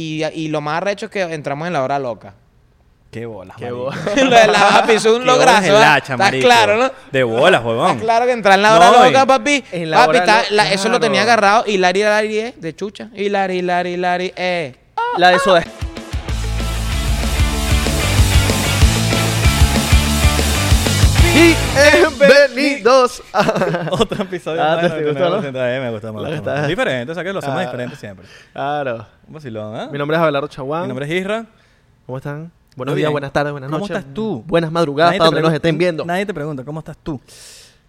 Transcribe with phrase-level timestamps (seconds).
[0.00, 2.32] Y, y lo más arrecho es que entramos en la hora loca.
[3.10, 3.84] Qué bolas, Qué marico.
[3.84, 3.96] bola.
[4.24, 5.72] lo de la papi es un lograzo.
[5.72, 6.46] bolas Estás marico.
[6.46, 6.90] claro, ¿no?
[7.12, 7.90] De bolas, huevón.
[7.90, 9.64] Está claro que entrar en la hora No, y- loca, papi.
[9.72, 11.32] En la papi, hora está- lo- la- eso lo tenía claro.
[11.42, 11.64] agarrado.
[11.66, 13.10] Hilari, hilari, eh, de chucha.
[13.14, 14.74] Hilari, hilari, hilari, eh.
[15.18, 15.62] La de Soda
[22.18, 23.86] Bienvenidos a...
[23.90, 24.92] Otro episodio Ah, más.
[24.92, 25.42] ¿te de gustó, no?
[25.42, 25.52] 99%.
[25.82, 26.28] Me gustó.
[26.34, 27.60] está- Diferente, o sea que lo hacemos Ah.
[27.66, 28.26] diferente siempre.
[28.52, 29.06] Claro.
[29.30, 29.88] Un vacilón, ¿eh?
[29.92, 30.82] Mi nombre es Abelardo Chaguán.
[30.82, 31.46] Mi nombre es Isra.
[32.04, 32.50] ¿Cómo están?
[32.74, 33.96] Buenos días, buenas tardes, buenas ¿Cómo noches.
[33.98, 34.42] estás tú?
[34.44, 36.04] Buenas madrugadas para donde nos estén viendo.
[36.04, 37.20] Nadie te pregunta, ¿cómo estás tú?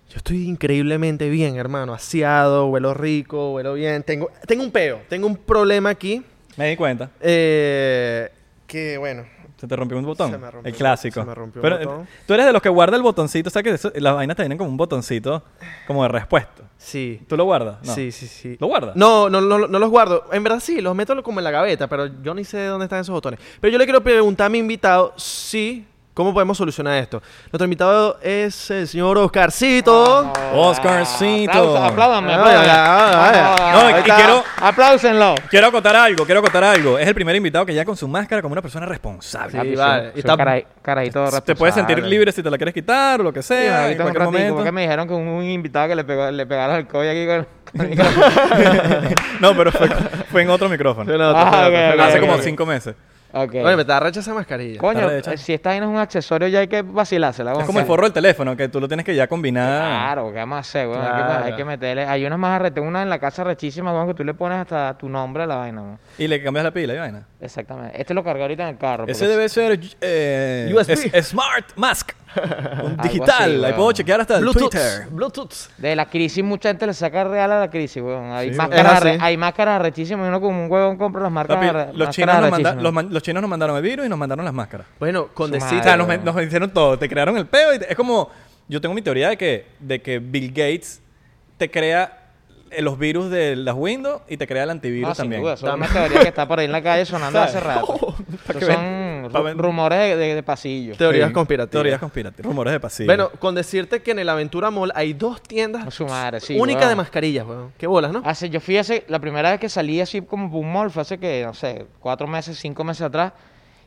[0.10, 1.96] Yo estoy increíblemente bien, hermano.
[1.96, 4.04] Aseado, huelo rico, huelo bien.
[4.04, 6.24] Tengo, tengo un peo, tengo un problema aquí.
[6.58, 7.10] Me di cuenta.
[7.20, 8.30] Eh,
[8.68, 9.24] que bueno,
[9.58, 10.30] Se te rompió un botón.
[10.30, 11.22] Se me rompió el clásico.
[11.22, 12.04] se me rompió un Pero botón.
[12.04, 13.48] eh, tú eres de los que guarda el botoncito.
[13.48, 15.44] O sea que eso- las vainas te vienen como un botoncito
[15.88, 16.64] como de respuesta.
[16.82, 17.22] Sí.
[17.28, 17.78] ¿Tú lo guardas?
[17.84, 17.94] No.
[17.94, 18.58] Sí, sí, sí.
[18.60, 18.96] ¿Lo guardas?
[18.96, 20.26] No, no, no, no los guardo.
[20.32, 23.02] En verdad sí, los meto como en la gaveta, pero yo ni sé dónde están
[23.02, 23.40] esos botones.
[23.60, 25.86] Pero yo le quiero preguntar a mi invitado si...
[26.14, 27.22] ¿Cómo podemos solucionar esto?
[27.52, 30.34] Nuestro invitado es el señor Oscarcito.
[30.54, 31.78] Oscarcito.
[31.78, 34.16] Ahí y está.
[34.18, 35.36] quiero- Apláusenlo.
[35.50, 37.00] Quiero acotar algo, quiero acotar algo.
[37.00, 39.52] Es el primer invitado que ya con su máscara como una persona responsable.
[39.52, 40.02] Sí, Papi, vale.
[40.02, 42.10] soy- Y soy está- caray- carajito Te puedes sentir responsable.
[42.10, 44.56] libre si te la quieres quitar o lo que Sí, sea, en cualquier momento.
[44.56, 47.26] porque me dijeron que un, un invitado que le, pegó, le pegaron el coño aquí
[47.26, 48.26] con, con el micrófono.
[49.40, 49.88] no, pero fue,
[50.30, 51.10] fue en otro micrófono.
[51.36, 51.70] Ah,
[52.06, 52.96] Hace como cinco meses.
[53.34, 53.54] Ok.
[53.56, 54.80] Oye, me está recha esa mascarilla.
[54.80, 57.54] Coño, Está eh, si esta vaina es un accesorio ya hay que vacilársela.
[57.54, 59.80] Es como el forro del teléfono, que tú lo tienes que ya combinar.
[59.88, 61.02] Claro, ¿qué vamos a hacer, weón?
[61.02, 61.46] Hay que- Claro.
[61.46, 62.06] Hay, que, meterle.
[62.06, 64.58] Hay unas más arre- tengo una en la casa rechísima, weón, que tú le pones
[64.60, 66.00] hasta tu nombre a la vaina, weón.
[66.18, 67.26] Y le cambias la pila y vaina.
[67.40, 68.00] Exactamente.
[68.00, 69.06] Este lo cargué ahorita en el carro.
[69.08, 71.10] Ese porque- debe ser eh, USB.
[71.14, 72.12] es- Smart Mask.
[72.84, 73.64] Un digital.
[73.64, 74.70] así, Ahí puedo chequear hasta el Bluetooth.
[74.72, 75.08] Twitter.
[75.12, 75.54] Bluetooth.
[75.78, 78.32] De la crisis, mucha gente le saca real a la crisis, weón.
[78.32, 79.08] Hay Sí, máscaras, weón.
[79.08, 79.26] Es así.
[79.26, 82.36] hay máscaras arrechísimas y uno como un huevón compra las marcas Papi, los, máscaras chinos
[82.36, 82.84] nos manda- arrechísimas.
[82.84, 84.88] los, man- los chinos nos mandaron el virus y nos mandaron las máscaras.
[85.00, 85.80] Bueno, con Su decir...
[85.80, 86.98] O sea, nos, hicieron todo.
[86.98, 88.30] Te crearon el peo y te- es como...
[88.68, 91.02] Yo tengo mi teoría de que, de que Bill Gates
[91.58, 92.20] te crea
[92.70, 95.42] eh, los virus de las Windows y te crea el antivirus No, sin también.
[95.42, 97.56] duda, eso es una teoría que está por ahí en la calle sonando ¿Sabes?
[97.56, 98.16] hace rato.
[98.50, 98.86] Esos son
[99.30, 100.96] ru- rumores de, de- pasillo.
[100.96, 101.72] Teorías Sí, conspirativas.
[101.72, 102.46] Teorías conspirativas.
[102.46, 103.08] Rumores de pasillo.
[103.08, 106.58] Bueno, con decirte que en el Aventura Mall hay dos tiendas A su madre, sí,
[106.60, 107.74] únicas de mascarillas, weón.
[107.78, 108.22] Qué bolas, ¿no?
[108.26, 111.02] Hace, yo fui hace, la primera vez que salí así como por un mall fue
[111.02, 113.34] hace que, no sé, cuatro meses, cinco meses atrás.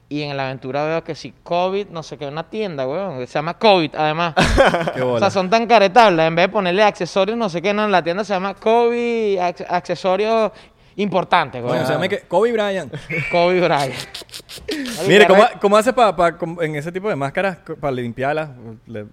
[0.06, 3.26] Y en la aventura veo que si COVID, no sé qué, una tienda, weón, que
[3.26, 4.34] se llama COVID, además.
[4.94, 5.18] Qué o bola.
[5.20, 6.26] sea, son tan caretables.
[6.26, 9.64] En vez de ponerle accesorios, no sé qué, no, la tienda se llama COVID, ac-
[9.66, 10.52] accesorios
[10.96, 11.72] importantes, weón.
[11.72, 12.92] Bueno, se llama que Kobe Bryant.
[13.32, 13.94] COVID Bryant.
[15.08, 18.50] Mire, ¿cómo, cómo hace para en ese tipo de máscaras para limpiarlas?
[18.86, 19.06] Le-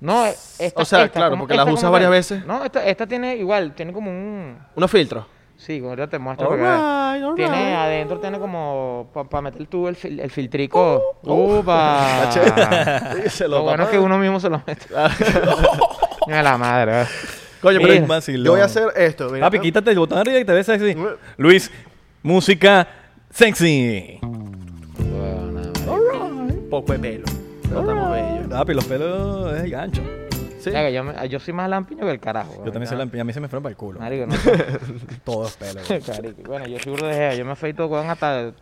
[0.00, 2.44] No, esta, O sea, esta, claro, como- porque las usas varias veces.
[2.46, 4.58] No, esta, esta tiene igual, tiene como un...
[4.74, 5.24] Unos filtros.
[5.56, 6.48] Sí, ahorita te muestro.
[6.48, 7.22] porque, a ver.
[7.24, 11.18] Alright, Tiene adentro, tiene como para meter tú el, fil- el filtrico.
[11.22, 12.22] Uh, ¡Upa!
[12.22, 13.22] Está chévere.
[13.24, 14.86] Díselo, Lo bueno es que uno mismo se lo mete.
[16.26, 17.04] Mira la madre.
[17.60, 18.44] Coño, pero Vacilón.
[18.46, 19.28] yo voy a hacer esto.
[19.30, 19.46] mira.
[19.46, 20.96] Papi, quítate el botón arriba y te ves sexy.
[21.36, 21.70] Luis,
[22.22, 22.88] música
[23.30, 24.18] sexy.
[26.70, 27.24] Poco de pelo.
[27.70, 28.48] No estamos bellos.
[28.48, 30.02] Papi, los pelos es el gancho.
[30.60, 30.70] Sí.
[30.70, 32.54] Ya que yo, me- yo soy más lampiño que el carajo.
[32.64, 33.22] Yo también soy lampiño.
[33.22, 33.98] A mí se me fueron para el culo.
[33.98, 34.34] Marico, no.
[35.24, 35.82] Todos pelos.
[36.46, 38.52] Bueno, yo soy burda de Yo me afeito, weón, hasta...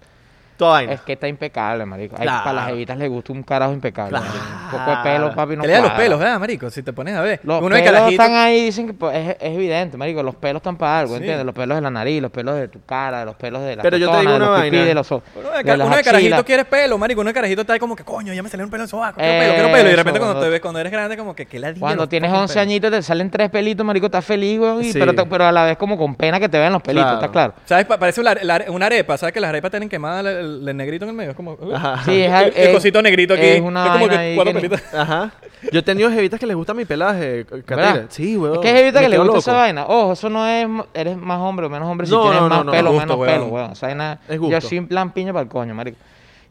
[0.59, 0.93] Toda vaina.
[0.93, 2.17] Es que está impecable, marico.
[2.19, 2.45] Hay- Claro.
[2.45, 4.11] Para las evitas les gusta un carajo impecable.
[4.11, 4.27] Claro.
[4.27, 4.45] marico.
[4.65, 6.69] Un poco de pelo, papi, no que le da los pelos, ¿verdad, marico?
[6.71, 7.41] Si te pones a ver.
[7.45, 10.23] Los Uno de pelos están ahí, dicen que pues, es, es evidente, marico.
[10.23, 11.21] Los pelos están para algo, Sí.
[11.21, 11.47] ¿entiendes?
[11.47, 13.97] Los pelos de la nariz, los pelos de tu cara, los pelos de la Pero
[13.97, 14.65] yo te digo de una los vaina.
[14.77, 15.25] pipí, de los ojos.
[15.37, 17.21] Uno de, de car- las uno de carajito quiere pelo, marico.
[17.21, 19.19] Uno de carajito está ahí como que, coño, ya me salió un pelo en sobaco.
[19.21, 19.87] Quiero pelo, quiero pelo.
[19.89, 22.09] Y de repente cuando te ves, cuando eres grande, como que, ¿qué ladilla Cuando los
[22.09, 22.63] tienes fucking 11 pelos?
[22.67, 24.99] añitos te salen tres pelitos, marico, estás feliz, weón, y- Sí.
[24.99, 27.13] pero, te- a la vez como con pena que te vean los pelitos.
[27.15, 27.55] ¿estás claro?
[27.65, 27.87] ¿Sabes?
[27.87, 29.17] Pa- Parece una, la- una arepa.
[29.17, 30.23] ¿Sabes que las arepas tienen quemada
[30.69, 31.31] el, negrito en el medio?
[31.31, 31.53] Es como...
[31.55, 32.03] uh, Ajá.
[32.05, 33.43] Sí, es, El, cosito negrito aquí.
[33.47, 34.95] Es una es como que cuatro que ni- pelitos.
[34.95, 35.33] Ajá.
[35.73, 38.07] Yo he tenido jevitas que les gusta mi pelaje, Catira.
[38.09, 38.55] Sí, weón.
[38.57, 39.87] Es que es evita Me que le quedo gusta esa vaina.
[39.87, 40.67] Ojo, eso no es.
[40.95, 43.17] Eres más hombre o menos hombre si No, tienes no, más no, pelo o menos
[43.17, 43.33] weón.
[43.33, 43.73] pelo, weón.
[43.73, 44.21] Esa vaina.
[44.29, 44.53] Es gusto.
[44.53, 45.99] Yo sin plan piña para el coño, marico.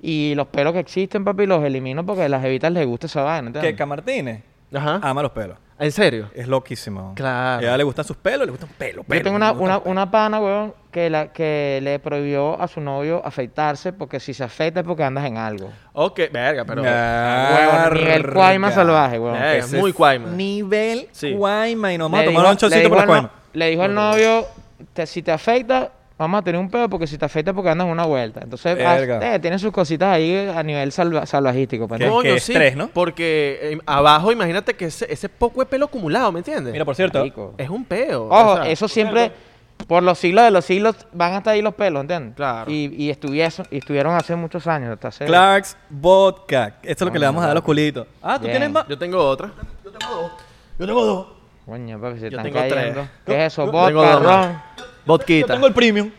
[0.01, 3.23] Y los pelos que existen, papi, los elimino porque a las evitas les gusta esa
[3.23, 3.73] vaina, Que ¿entiendes?
[3.73, 3.77] Ah.
[3.77, 4.41] Camartines
[4.73, 4.99] Ajá.
[5.01, 5.57] ama los pelos.
[5.79, 6.31] ¿En serio?
[6.33, 7.13] Es loquísimo.
[7.15, 7.59] Claro.
[7.59, 9.19] A ella le gustan sus pelos, le gustan pelo, pelo.
[9.19, 13.21] Yo tengo una, una, una pana, weón, que, la, que le prohibió a su novio
[13.23, 15.71] afeitarse porque si se afeita es porque andas en algo.
[15.93, 16.81] Ok, verga, pero...
[16.81, 19.33] Nivel cuaima salvaje, weón.
[19.33, 20.29] Verga, Ese muy es cuaima.
[20.31, 21.33] Nivel Sí.
[21.37, 21.93] cuaima.
[21.93, 23.41] Y nos vamos Le dijo- un chocito le por la dijo al no- cuaima.
[23.53, 24.45] Le dijo al novio,
[24.93, 27.85] te- si te afeitas, vamos a tener un pedo porque si te afeitas porque andas
[27.85, 28.41] en una vuelta.
[28.43, 31.87] Entonces, ah, eh, tiene sus cositas ahí a nivel salva- salvajístico.
[31.87, 32.07] pues, ¿Qué?
[32.07, 32.13] ¿no?
[32.13, 32.87] Coño, que sí, estrés, ¿no?
[32.89, 36.73] Porque eh, abajo, imagínate que ese, ese poco de pelo acumulado, ¿me entiendes?
[36.73, 37.53] Mira, por cierto, Marico.
[37.57, 38.27] Es un peo.
[38.29, 39.31] Ojo, o sea, eso siempre,
[39.87, 42.35] por los siglos de los siglos van hasta ahí los pelos, ¿entiendes?
[42.35, 42.71] Claro.
[42.71, 44.91] Y, y, estuviesen- y estuvieron hace muchos años.
[44.93, 45.25] Hasta hace...
[45.25, 46.77] Clark's Vodka.
[46.81, 48.07] Esto es lo que le vamos a dar a los culitos.
[48.23, 48.53] Ah, ¿tú Bien.
[48.53, 48.87] tienes más?
[48.87, 49.51] Yo tengo otra.
[49.85, 50.31] Yo tengo dos.
[50.79, 51.27] Yo tengo dos.
[51.65, 52.73] Coño, papi, se Yo están tengo tres.
[52.73, 53.07] cayendo.
[53.25, 53.69] ¿Qué es eso?
[53.71, 54.61] Vodka, ron.
[55.07, 55.47] Vodquita.
[55.47, 56.11] Yo tengo el premium.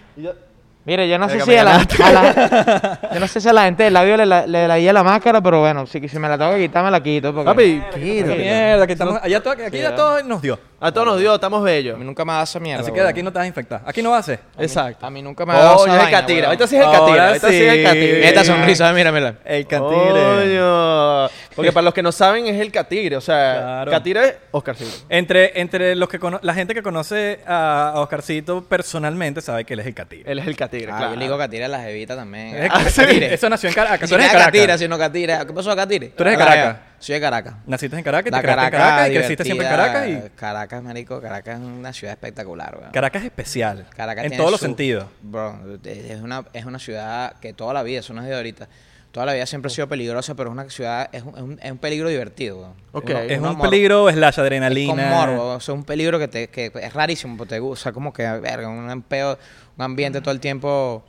[0.85, 2.03] Mire, yo no sé si a la, ganaste.
[2.03, 4.91] a la- yo no sé si a la gente del labio le, la- le daría
[4.95, 7.35] la máscara, pero bueno, si, si me la tengo que quitar, me la quito.
[7.35, 8.37] Porque Papi, quítate.
[8.37, 10.59] mierda, que estamos, allá aquí ya todo nos dio.
[10.81, 11.99] A todos nos dio, estamos a bellos.
[11.99, 12.83] mí nunca me da esa mierda.
[12.83, 13.11] Así que de weón.
[13.11, 13.83] aquí no te vas a infectar.
[13.85, 14.21] Aquí no va a.
[14.21, 15.05] A mí- Exacto.
[15.07, 16.39] A mí nunca me ha dado Coño, esa es el vaina, catira.
[16.39, 16.47] weón.
[16.47, 17.27] Ahorita sí es el Ahora catira.
[17.29, 17.83] Ahorita sí es el sí.
[17.85, 18.29] catira.
[18.29, 19.35] Esta sonrisa, mira, mira.
[19.45, 20.13] El cantigre.
[20.13, 21.29] Coño.
[21.57, 23.17] Porque para los que no saben es el catire.
[23.17, 23.91] O sea, Claro.
[23.91, 24.91] catire es Oscarcito.
[25.09, 29.75] Entre, entre los que cono- la gente que conoce a, a Oscarcito personalmente sabe que
[29.75, 30.31] él es el catire.
[30.31, 31.13] Él es el catire, Ah, claro.
[31.15, 32.55] yo le digo Catira a las evitas también.
[32.57, 33.03] Es- Ah, sí.
[33.21, 34.03] Eso nació en Caracas.
[34.03, 34.53] Ni Tú eres de siquiera Caracas.
[34.61, 35.45] Catira, sino Catira.
[35.47, 36.09] ¿Qué pasó, Catire?
[36.09, 36.77] Tú eres de Caracas.
[37.01, 37.55] Soy de Caracas.
[37.67, 39.73] Naciste en Caracas La te criaste en Caracas Caracas y creciste siempre en.
[39.73, 42.91] Caracas y Caracas, marico, Caracas es una ciudad espectacular, weón.
[42.93, 43.87] Caracas es especial.
[43.97, 45.07] Caracas en todos los sentidos.
[45.23, 48.69] Bro, es una, es una ciudad que toda la vida, eso no es de ahorita,
[49.13, 51.59] toda la vida siempre ha sido peligrosa, pero es una ciudad, es un, es un,
[51.63, 52.59] es un peligro divertido.
[52.59, 52.73] weón.
[52.93, 53.11] Ok.
[53.11, 54.93] Uno- Es uno un mor- peligro slash es adrenalina.
[54.93, 58.13] con morbo, o sea, un peligro que, te, que es rarísimo, porque te gusta, como
[58.13, 59.39] que, verga, un empeo,
[59.77, 61.05] un ambiente todo el tiempo,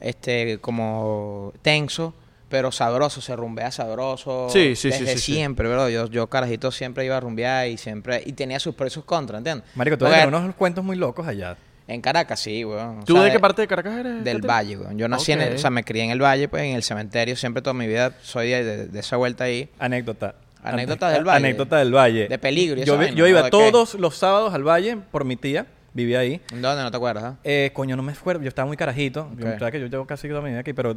[0.00, 2.14] este, como tenso,
[2.50, 4.48] pero sabroso, se rumbea sabroso.
[4.50, 5.32] Sí, sí, sí, desde sí, sí.
[5.34, 5.88] siempre, bro.
[5.88, 9.04] Yo, yo, carajito, siempre iba a rumbear y siempre, y tenía sus pros y sus
[9.06, 9.64] contras, ¿entiendes?
[9.74, 11.56] Marico, tú eres unos cuentos muy locos allá.
[11.88, 13.00] En Caracas, sí, weón.
[13.00, 14.22] O ¿Tú sea, de qué parte de Caracas eres?
[14.22, 14.42] Del?
[14.42, 14.96] Valle, weón.
[14.98, 17.34] Yo nací en el, o sea, me crié en el Valle, pues en el cementerio,
[17.34, 19.68] siempre toda mi vida soy de, de- de esa vuelta ahí.
[19.78, 20.34] Anécdota.
[20.62, 21.36] Anécdota del Valle.
[21.46, 22.28] Anécdota del Valle.
[22.28, 25.66] De peligro y Yo, vaina, yo iba todos los sábados al Valle por mi tía.
[25.92, 26.40] Vivía ahí.
[26.52, 27.24] ¿Dónde no te acuerdas?
[27.24, 27.36] ah?
[27.42, 28.42] Eh, coño, no me acuerdo.
[28.42, 29.28] Yo estaba muy carajito.
[29.36, 29.58] Yo, Ok.
[29.58, 30.94] sabes que yo llevo casi toda mi vida aquí, pero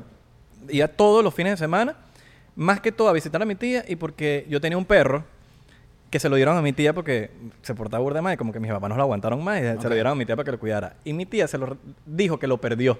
[0.70, 1.96] iba todos los fines de semana.
[2.56, 5.24] Más que todo a visitar a mi tía y porque yo tenía un perro
[6.12, 7.32] que se lo dieron a mi tía porque
[7.64, 9.90] se portaba burda más y como que mis papás no lo aguantaron más y se
[9.90, 10.94] lo dieron a mi tía para que lo cuidara.
[11.04, 11.76] Y mi tía se lo
[12.06, 13.00] dijo que lo perdió,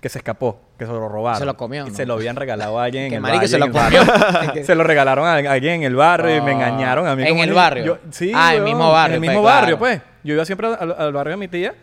[0.00, 1.38] que se escapó, que se lo robaron.
[1.38, 1.94] Se lo comió, Y ¿no?
[1.94, 4.00] se lo habían regalado a alguien en el marico, valle, se lo comió.
[4.06, 4.64] barrio.
[4.64, 6.54] se lo regalaron a alguien en el barrio y me Ah.
[6.54, 7.22] engañaron a mí.
[7.24, 7.84] ¿En como el barrio?
[7.84, 9.60] Yo- sí, Ah, el mismo barrio, En el pues, mismo claro.
[9.60, 10.00] barrio, pues.
[10.24, 11.74] Yo iba siempre al, al barrio de mi tía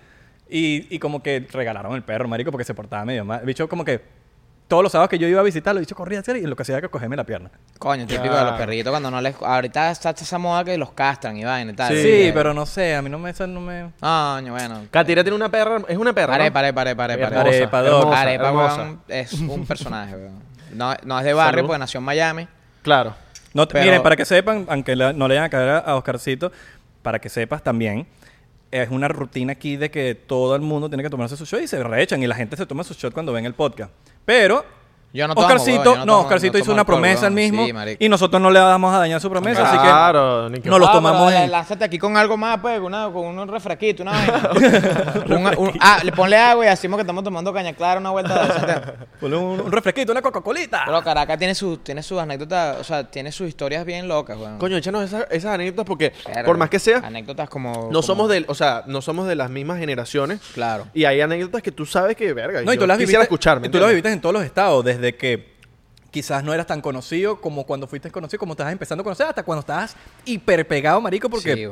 [0.50, 3.42] y, y como que regalaron el perro, marico, porque se portaba medio mal.
[3.42, 4.02] El bicho como que
[4.68, 6.76] todos los sábados que yo iba a visitarlo, el bicho corría y lo que hacía
[6.78, 7.52] era que cogerme la pierna.
[7.78, 8.50] Coño, típico de Claro.
[8.52, 9.36] los perritos cuando no les...
[9.42, 11.90] Ahorita está esa moda que los castran y vaina y tal.
[11.94, 13.32] Sí, Eh, pero no sé, a mí no me...
[13.48, 13.92] no me...
[14.00, 14.86] Coño, bueno.
[14.90, 15.78] Catire tiene una perra.
[15.88, 16.36] Es una perra.
[16.38, 16.42] ¿no?
[16.44, 17.24] Arepa, arepa, arepa, arepa.
[17.28, 18.00] Hermosa, Arepa, dog.
[18.02, 18.76] hermosa, Arepa, hermosa.
[18.82, 20.40] weón, es un personaje, weón.
[20.74, 21.68] No, no es de barrio, Salud.
[21.68, 22.48] porque nació en Miami.
[22.82, 23.14] Claro.
[23.54, 26.52] No, Pero- Miren, para que sepan, aunque la- no le vayan a caer a Oscarcito,
[27.04, 28.08] para que sepas también,
[28.72, 31.68] es una rutina aquí de que todo el mundo tiene que tomarse su shot y
[31.68, 33.92] se reechan y la gente se toma su shot cuando ven el podcast.
[34.26, 34.66] Pero
[35.16, 37.74] Yo no Oscarcito, yo no, tomo- Oscarcito no hizo una alcohol, promesa el mismo Sí,
[38.00, 40.78] y nosotros no le vamos a dañar su promesa, así que Claro, ni que- no
[40.78, 41.50] los tomamos en...
[41.50, 44.50] Lánzate aquí con algo más, pues, una, con un refresquito, una vaina.
[45.26, 48.94] Un- un- ah, le ponle agua y decimos que estamos tomando caña clara una vuelta.
[49.20, 50.84] Ponle un, un refresquito, una Coca-Colita.
[50.86, 54.58] Pero Caracas tiene sus tiene sus anécdotas, o sea, tiene sus historias bien locas, weón.
[54.58, 56.12] Coño, échanos esas, esas anécdotas porque,
[56.46, 57.72] por más que sea, Anécdotas como...
[57.74, 60.42] no como- somos del, o sea, no somos de las mismas generaciones.
[60.54, 60.88] Claro.
[60.94, 63.60] Y hay anécdotas que tú sabes que, verga, No, y tú las quisiera viviste, escuchar,
[63.62, 65.54] ¿me y tú las viviste en todos los estados, desde que
[66.12, 69.44] quizás no eras tan conocido como cuando fuiste conocido, como estabas empezando a conocer, hasta
[69.44, 71.54] cuando estabas hiper pegado, marico, porque...
[71.56, 71.68] Sí.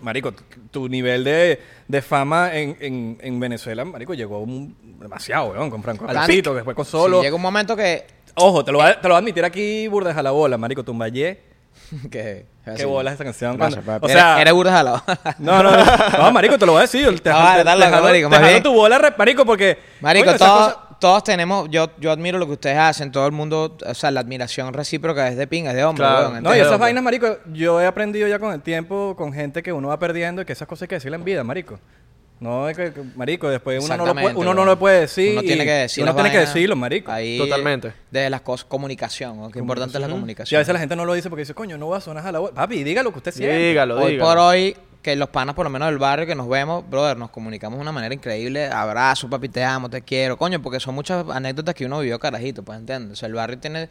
[0.00, 0.32] Marico,
[0.72, 5.80] tu, nivel de, de fama en, en, en Venezuela, marico, llegó un- demasiado, weón, con
[5.80, 7.18] Franco Alcito, después con Solo.
[7.18, 8.04] Sí, llega un momento que...
[8.34, 10.58] Ojo, te lo, voy a, te lo voy a admitir aquí, burdas a la bola,
[10.58, 11.40] marico, Tumbayé.
[12.10, 12.46] que
[12.76, 13.56] Qué bola esa canción.
[13.56, 14.12] Gracias, cuando- papi.
[14.12, 15.02] o sea, Eres- eres burda jalado.
[15.38, 15.84] no, no, no,
[16.18, 17.20] no, marico, te lo voy a decir.
[17.20, 18.62] Te, No, vale, te- dale, te marico, te bien.
[18.62, 19.78] tu bola, marico, porque...
[20.00, 23.94] Marico, esas todos, tenemos, yo, yo admiro lo que ustedes hacen, todo el mundo, o
[23.94, 26.30] sea, la admiración recíproca es de pinga, es de hombre, Claro.
[26.30, 29.62] weón, No, y esas vainas, marico, yo he aprendido ya con el tiempo, con gente
[29.62, 31.78] que uno va perdiendo, y que esas cosas hay que decirle en vida, marico.
[32.40, 35.32] No, es que, marico, después uno no lo puede, uno no lo puede decir.
[35.32, 37.12] Uno tiene y que decir Uno tiene que decirlo, marico.
[37.12, 37.92] Ahí, Totalmente.
[38.10, 39.50] De las cosas, comunicación, ¿no?
[39.50, 40.56] Qué importante es la Y comunicación.
[40.56, 42.32] a veces la gente no lo dice porque dice, coño, no va a sonar a
[42.32, 42.54] la bola.
[42.54, 43.56] Papi, diga lo que usted siente.
[43.56, 44.28] Dígalo, hoy dígalo.
[44.28, 47.30] por hoy, que los panas, por lo menos del barrio que nos vemos, brother, nos
[47.30, 48.66] comunicamos de una manera increíble.
[48.66, 50.36] Abrazo, papi, te amo, te quiero.
[50.36, 53.12] Coño, porque son muchas anécdotas que uno vivió carajito, pues, ¿entiendes?
[53.12, 53.88] O sea, el barrio tiene,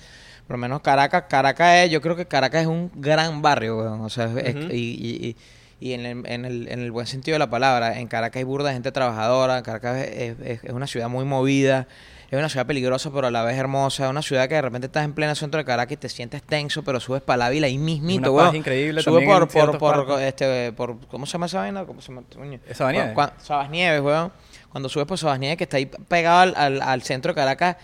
[0.48, 4.02] por lo menos Caracas, Caracas es, yo creo que Caracas es un gran barrio, weón.
[4.02, 5.36] O sea, es- y, y- y-
[5.82, 8.44] y en el, en, el, en el buen sentido de la palabra, en Caracas hay
[8.46, 11.88] burda de gente trabajadora, Caracas es, es- es una ciudad muy movida,
[12.30, 14.86] es una ciudad peligrosa, pero a la vez hermosa, es una ciudad que de repente
[14.88, 17.68] estás en pleno centro de Caracas y te sientes tenso, pero subes para la vila
[17.68, 21.48] ahí mismito, Una paz increíble Sube por, en por, por, este, por, ¿cómo se llama
[21.48, 21.84] esa vaina?
[21.84, 22.24] ¿Cómo se llama?
[22.34, 22.60] Coño.
[22.70, 23.14] ¿Es Sabanieves?
[23.14, 24.32] Cuan- cuan- Sabanieves, weón.
[24.70, 27.76] Cuando subes por Sabanieves, que está ahí pegado al, al, al centro de Caracas,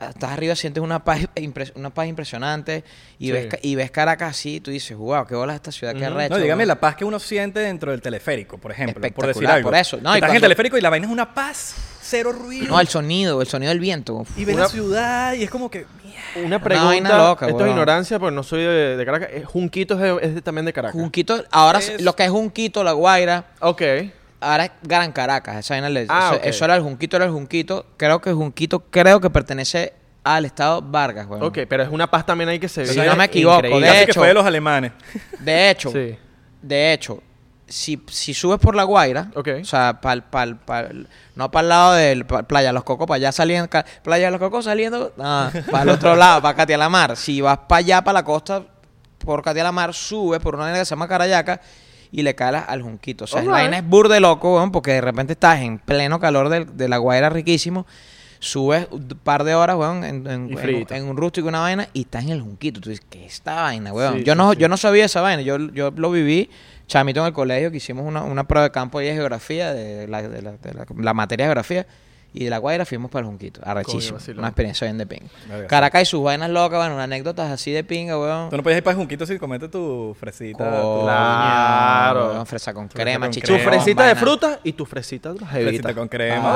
[0.00, 2.84] estás arriba, sientes una paz, impres- una paz impresionante
[3.18, 3.32] y, Sí.
[3.32, 6.14] ves, y ves Caracas así y tú dices, wow, qué bola esta ciudad, qué Ujú.
[6.14, 6.34] arrecho.
[6.34, 6.68] No, dígame weón".
[6.68, 8.94] la paz que uno siente dentro del teleférico, por ejemplo.
[8.94, 9.70] Por decir Espectacular, algo.
[9.70, 9.96] por eso.
[9.98, 12.68] No, Que y estás en el teleférico y la vaina es una paz, cero ruido.
[12.68, 14.24] No, el sonido, el sonido del viento.
[14.36, 15.86] y ves Una- la ciudad y es como que...
[16.02, 16.46] mierda.
[16.46, 19.28] Una pregunta, vaina loca, esto es ignorancia porque no soy de, de Caracas.
[19.32, 20.98] Eh, Junquito es, de- es de- también de Caracas.
[21.00, 23.82] Junquito, ahora Es- lo que es Junquito, La Guaira, ok.
[24.40, 25.56] Ahora es Gran Caracas.
[25.56, 26.46] Esa vaina le- Ah, eso, ok.
[26.46, 27.86] eso era el Junquito, era el Junquito.
[27.96, 29.92] Creo que Junquito, creo que pertenece
[30.24, 31.42] al estado Vargas, weón.
[31.42, 33.86] Ok, pero es una paz también ahí que se Si vive no me equivoco, increíble.
[33.86, 34.92] de Casi que hecho- fue de los alemanes.
[35.40, 36.16] De hecho, Sí.
[36.60, 37.22] de hecho,
[37.66, 39.48] si, si subes por La Guaira, Ok.
[39.62, 41.06] o sea, pa'l, pa'l, pa'l-
[41.36, 43.68] no para el lado de Playa de los Cocos, para allá saliendo,
[44.02, 45.12] Playa de los Cocos saliendo,
[45.70, 47.16] para el otro lado, para Catialamar.
[47.16, 48.62] Si vas para allá, para la costa,
[49.18, 51.60] por Catialamar, subes por una vaina que se llama Carayaca
[52.12, 53.24] y le calas al Junquito.
[53.24, 56.48] O sea, la vaina es burde loco, weón, porque de repente estás en pleno calor
[56.48, 57.86] del- de, La Guaira riquísimo.
[58.42, 60.58] Subes un par de horas, weón, en, en- Y en-
[60.96, 62.80] en un rústico una vaina y estás en el junquito.
[62.80, 64.18] Tú dices, ¿qué es esta vaina, weón?
[64.18, 64.58] Sí, yo, no, sí.
[64.58, 65.42] yo no sabía esa vaina.
[65.42, 66.48] Yo, yo lo viví,
[66.86, 70.22] chamito en el colegio, que hicimos una, una prueba de campo de geografía, de la,
[70.22, 71.86] de la, de la- la materia de geografía.
[72.32, 73.60] Y de la Guaira fuimos para el Junquito.
[73.64, 74.18] Arrechísimo.
[74.38, 75.28] Una experiencia bien de pinga.
[75.66, 78.50] Caracas y sus vainas locas, bueno, anécdotas así de pinga, weón.
[78.50, 80.58] Tú no podías ir para Junquito sin comerte tu fresita.
[80.58, 82.28] Coño, tu Claro.
[82.32, 85.94] weón, fresa con Fresa crema, con Tu fresita de fruta y tu fresita de fresita
[85.94, 86.54] con crema.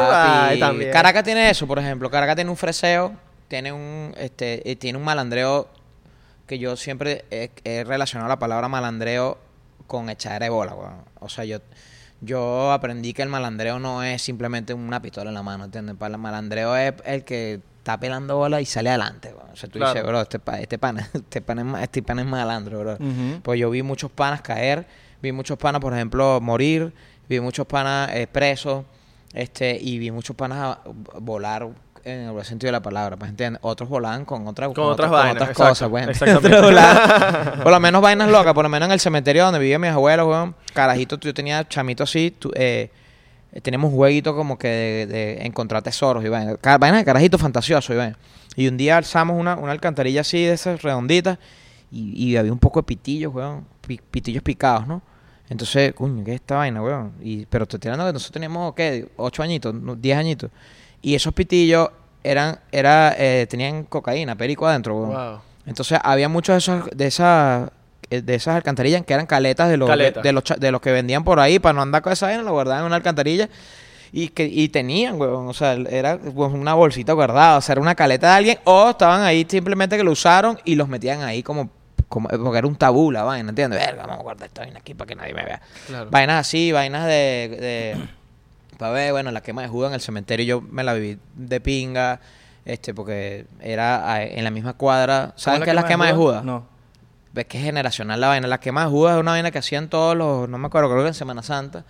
[0.48, 0.92] Ah, también.
[0.92, 2.08] Caracas tiene eso, por ejemplo.
[2.10, 3.12] Caracas tiene un freseo,
[3.48, 5.68] tiene un, este, eh, tiene un malandreo
[6.46, 9.38] que yo siempre he, he relacionado la palabra malandreo
[9.88, 10.96] con echar de bola, weón.
[11.18, 11.58] O sea, yo,
[12.24, 15.96] yo aprendí que el malandreo no es simplemente una pistola en la mano, ¿entiendes?
[15.96, 19.50] Para el malandreo es el que está pelando bola y sale adelante, weón.
[19.52, 19.92] O sea, tú Claro.
[19.94, 22.98] dices, bro, este, pa- este pana, este pana es, este pana es malandro, bro.
[23.42, 24.86] Pues yo vi muchos panas caer,
[25.22, 26.92] vi muchos panas, por ejemplo, morir,
[27.28, 28.84] vi muchos panas eh, presos,
[29.32, 30.78] este, y vi muchos panas
[31.20, 31.68] volar
[32.04, 33.60] en el buen sentido de la palabra, pues entiendes.
[33.62, 36.08] Otros volaban con otras Con otras vainas, exacto, cosas, pues.
[36.08, 36.58] exactamente.
[37.62, 40.26] Por lo menos vainas locas, por lo menos en el cementerio donde vivían mis abuelos,
[40.28, 40.54] weón.
[40.72, 42.90] Carajito, yo tenía chamito así, tú, eh,
[43.52, 46.56] eh, teníamos un jueguito como que de, de encontrar tesoros y vainas.
[46.60, 48.18] De carajito fantasioso y vainas.
[48.56, 51.38] Y un día alzamos una, una alcantarilla así de esas redonditas
[51.90, 53.66] y, y había un poco de pitillos, weón.
[53.86, 55.02] pi- pitillos picados, ¿no?
[55.48, 57.12] Entonces, coño, ¿qué es esta vaina, weón?
[57.22, 59.08] Y, pero te estoy hablando que nosotros teníamos, ¿qué?
[59.16, 60.50] Ocho añitos, diez añitos.
[61.04, 61.90] Y esos pitillos
[62.22, 65.12] eran, era, eh, tenían cocaína, perico adentro, weón.
[65.12, 65.40] Wow.
[65.66, 67.70] Entonces había muchos de esos, de esas,
[68.08, 71.22] eh, de esas alcantarillas que eran caletas de los, de, los, de los que vendían
[71.22, 73.50] por ahí para no andar con esa vaina, lo guardaban en una alcantarilla
[74.12, 77.82] y que y tenían, weón, o sea, era pues, una bolsita guardada, o sea, era
[77.82, 81.42] una caleta de alguien o estaban ahí simplemente que lo usaron y los metían ahí
[81.42, 81.68] como,
[82.08, 83.78] como porque era un tabú la vaina, ¿entiendes?
[83.78, 85.60] Verga, vamos a guardar esta vaina aquí para que nadie me vea.
[85.86, 86.08] Claro.
[86.10, 87.96] Vainas así, vainas de, de
[88.78, 91.60] para ver, bueno, la quema de Judas en el cementerio yo me la viví de
[91.60, 92.20] pinga,
[92.64, 95.32] este, porque era en la misma cuadra.
[95.36, 96.44] ¿Saben ¿Cómo qué es la quema de Judas?
[96.44, 96.66] No.
[97.32, 98.46] Ves que es generacional la vaina.
[98.46, 101.02] La quema de Judas es una vaina que hacían todos los, no me acuerdo, creo
[101.02, 101.84] que en Semana Santa.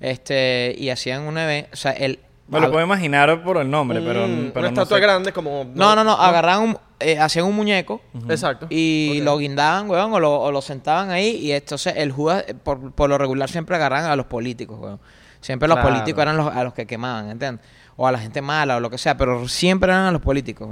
[0.00, 4.00] Este, y hacían un evento, o sea, el Me lo puedo imaginar por el nombre,
[4.02, 5.02] pero, Un- pero una no estatua sé.
[5.02, 5.64] grande como...
[5.74, 8.66] no, no, no, agarraban un, eh, hacían un muñeco Exacto.
[8.70, 12.54] y lo guindaban, weón, o lo, o lo sentaban ahí y entonces el Judas, eh,
[12.54, 15.00] por, por lo regular, siempre agarran a los políticos, weón.
[15.46, 15.90] Siempre los Claro.
[15.90, 17.64] políticos eran los, a los que quemaban, ¿entiendes?
[17.94, 20.68] O a la gente mala o lo que sea, pero siempre eran a los políticos.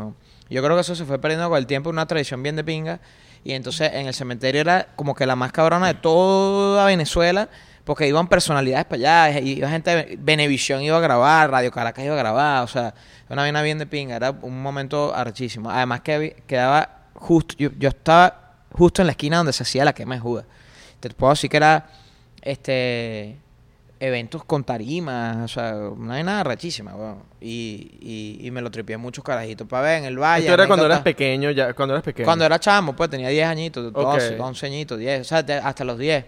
[0.50, 2.98] Yo creo que eso se fue perdiendo con el tiempo, una tradición bien de pinga.
[3.44, 7.48] Y entonces en el cementerio era como que la más cabrona de toda Venezuela,
[7.84, 12.14] porque iban personalidades para allá, iba gente de Venevisión iba a grabar, Radio Caracas iba
[12.14, 12.94] a grabar, o sea,
[13.28, 15.70] una vaina bien de pinga, era un momento archísimo.
[15.70, 19.92] Además que quedaba justo, yo, yo estaba justo en la esquina donde se hacía la
[19.92, 20.46] quema de Judas.
[20.98, 21.86] Te puedo decir que era
[22.42, 23.38] este
[24.00, 27.22] eventos con tarimas, o sea, una vaina arrechísima, weón.
[27.40, 30.44] Y, y, y me lo tripié muchos carajitos para ver en el valle.
[30.46, 32.24] Esto era cuando eras pequeño, ya, cuando eras pequeño.
[32.26, 34.40] Cuando era chamo, pues tenía 10 añitos, 12, Ok.
[34.40, 36.24] 11 añitos, 10, o sea, hasta los 10.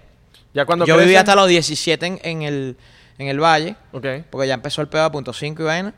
[0.55, 2.77] ya cuando Yo viví creces- hasta los 17 en, en el,
[3.19, 5.95] en el valle, porque ya empezó el pedo a punto 5 y vaina.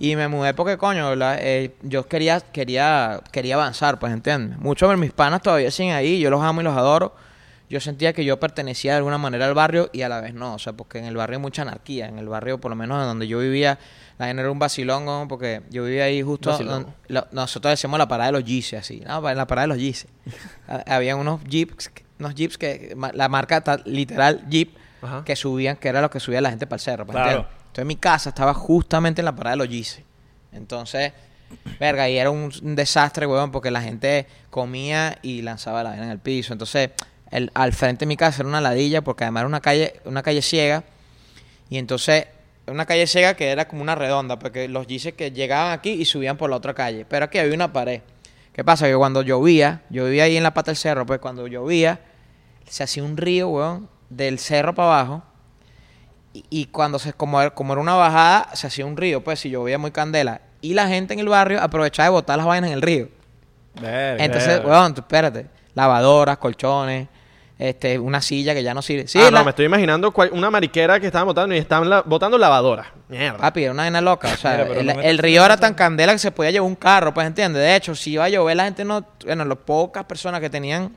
[0.00, 4.58] Y me mudé porque, coño, la- eh, yo quería, quería, quería avanzar, pues, ¿entiendes?
[4.58, 7.14] Muchos de mis panas todavía siguen ahí, yo los amo y los adoro.
[7.70, 10.54] Yo sentía que yo pertenecía de alguna manera al barrio y a la vez no,
[10.54, 12.98] o sea, porque en el barrio hay mucha anarquía, en el barrio, por lo menos
[13.00, 13.78] en donde yo vivía,
[14.18, 15.26] la gente era un vacilón, ¿no?
[15.28, 16.58] porque yo vivía ahí justo,
[17.08, 19.28] lo- nosotros decíamos la parada de los Yeezys, así, ¿no?
[19.28, 20.06] En la parada de los.
[20.68, 25.22] Ha- Había unos jeeps, unos jeeps que, la marca literal Jeep, Ajá.
[25.24, 27.06] que subían, que era lo que subía la gente para el cerro.
[27.06, 27.26] Claro.
[27.28, 27.52] ¿entiendes?
[27.66, 30.02] Entonces mi casa estaba justamente en la parada de los Yeezy.
[30.52, 31.12] Entonces,
[31.78, 36.04] verga, y era un, un desastre, weón, porque la gente comía y lanzaba la vaina
[36.06, 36.52] en el piso.
[36.52, 36.90] Entonces,
[37.30, 40.22] el, al frente de mi casa era una ladilla, porque además era una calle, una
[40.22, 40.84] calle ciega.
[41.70, 42.26] Y entonces
[42.66, 46.04] una calle ciega que era como una redonda, porque los Yeezys que llegaban aquí y
[46.04, 47.06] subían por la otra calle.
[47.08, 48.02] Pero aquí había una pared.
[48.52, 48.86] ¿Qué pasa?
[48.86, 52.00] Que cuando llovía, yo vivía ahí en la pata del cerro, pues cuando llovía,
[52.68, 55.22] se hacía un río, weón, del cerro para abajo.
[56.32, 59.40] Y, y cuando se, como, era- como era una bajada, se hacía un río, pues
[59.40, 60.40] si llovía muy candela.
[60.60, 63.08] Y la gente en el barrio aprovechaba de botar las vainas en el río.
[64.18, 65.46] Entonces, weón, tú espérate.
[65.74, 67.06] Lavadoras, colchones,
[67.58, 69.08] este, una silla que ya no sirve.
[69.08, 71.90] Sí, ah, la- no, me estoy imaginando cual- una mariquera que estaban botando y estaban
[71.90, 72.92] la- botando lavadora.
[73.08, 73.38] Mierda.
[73.38, 74.28] Papi, era una vaina loca.
[74.32, 76.68] O sea, Mira, el, no me- el río era tan candela que se podía llevar
[76.68, 77.60] un carro, pues, ¿entiendes?
[77.62, 79.04] De hecho, si iba a llover, la gente no...
[79.24, 80.92] Bueno, las pocas personas que tenían...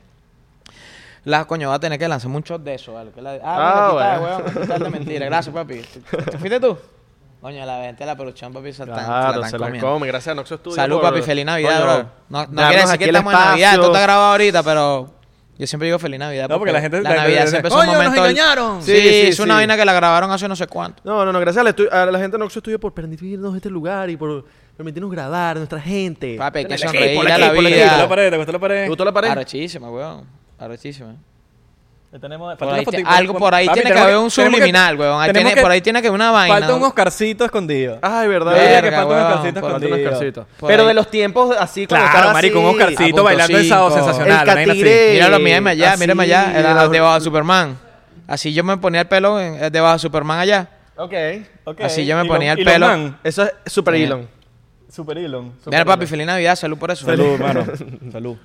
[1.24, 3.10] La coño, va a tener que lanzarme un shot de eso, ¿vale?
[3.12, 4.72] Que la- Ah, ah, bueno, weón.
[4.72, 5.26] El de mentira.
[5.26, 5.82] Gracias, papi.
[6.10, 6.76] ¿Te, te fuiste tú?
[7.40, 10.06] Coño, la gente de la producción, papi, se, están- se la Claro, se la come.
[10.08, 10.76] Gracias a Noxo Studio.
[10.76, 11.22] Salud, por- papi.
[11.22, 12.10] Feliz Navidad, bro.
[12.28, 13.74] No, no quiere decir que estamos en Navidad.
[13.74, 15.14] Esto está grabado ahorita, pero...
[15.58, 16.48] Yo siempre digo feliz Navidad.
[16.48, 18.24] No, porque la gente- La la- Navidad siempre es ¡Coño, un nos momento...
[18.26, 18.82] engañaron!
[18.82, 21.02] Sí, Sí, sí, es una vaina que la grabaron hace no sé cuánto.
[21.04, 21.38] No, no, no.
[21.40, 24.16] Gracias a la, estu- a la gente de Noxo Studio por permitirnos este lugar y
[24.16, 24.44] por
[24.76, 26.36] permitirnos grabar a nuestra gente.
[26.36, 27.74] Papi, hay que sonreír a la por aquí.
[27.74, 27.84] ¿Te vida.
[27.84, 28.30] gustó la pared?
[28.30, 28.82] ¿Te gustó la pared?
[28.84, 29.28] ¿Te gustó la pared?
[29.30, 30.24] Arrechísima, weón.
[30.58, 31.16] Arrechísima.
[32.20, 35.00] Tenemos- Por ahí te- algo por ahí Papi, tiene que haber un tenemos que- subliminal,
[35.00, 35.20] weón.
[35.22, 36.56] Ahí tenemos tiene- que- por ahí tiene que haber una vaina.
[36.58, 37.98] Falta un Oscarcito escondido.
[38.02, 38.52] Ay, verdad.
[38.54, 39.96] Que falta un Oscarcito un escondido.
[39.96, 40.46] Oscarcito.
[40.66, 40.88] Pero ahí.
[40.88, 44.46] de los tiempos así cuando Claro, estaba marico, un Oscarcito bailando el sábado sensacional.
[44.48, 45.12] El catire.
[45.14, 46.44] Míralo, mírame allá, así, mírame allá.
[46.48, 47.78] de Era la- debajo de Superman.
[48.28, 50.68] Así yo me ponía el pelo en- eh, debajo de Superman allá.
[50.96, 51.14] Ok.
[51.64, 51.80] Ok.
[51.80, 52.86] Así yo me Elon- ponía el Elon pelo.
[52.88, 53.18] Man.
[53.24, 53.94] Eso es Super.
[53.94, 54.28] Elon.
[54.90, 55.54] Super Elon.
[55.64, 56.56] Mira, papi, feliz Navidad.
[56.56, 57.06] Salud por eso.
[57.06, 57.64] Salud, hermano.
[58.12, 58.36] Salud.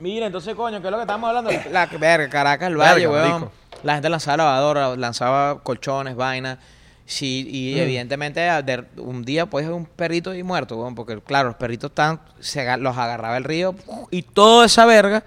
[0.00, 1.50] Mira, entonces, coño, ¿qué es lo que estamos hablando?
[1.72, 3.28] La verga, Caracas, el Verga, Valle, weón.
[3.30, 3.52] marico.
[3.82, 6.58] La gente lanzaba lavadoras, lanzaba colchones, vainas.
[7.04, 11.48] Sí, y evidentemente de- un día puedes ver un perrito ahí muerto, weón, porque claro,
[11.48, 13.76] los perritos están, se los agarraba el río
[14.10, 15.22] y toda esa verga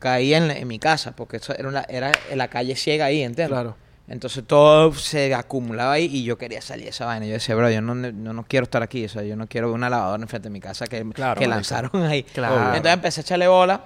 [0.00, 3.22] caía en, en mi casa, porque eso era, una- era en la calle ciega ahí,
[3.22, 3.48] ¿entiendes?
[3.52, 3.76] Claro.
[4.08, 7.24] Entonces todo se acumulaba ahí y yo quería salir de esa vaina.
[7.24, 9.04] Yo decía, bro, yo no, no, no quiero estar aquí.
[9.04, 11.46] O sea, yo no quiero ver una lavadora enfrente de mi casa que, Claro, que
[11.46, 12.24] lanzaron ahí.
[12.24, 12.74] Claro.
[12.74, 13.80] Entonces empecé a echarle bola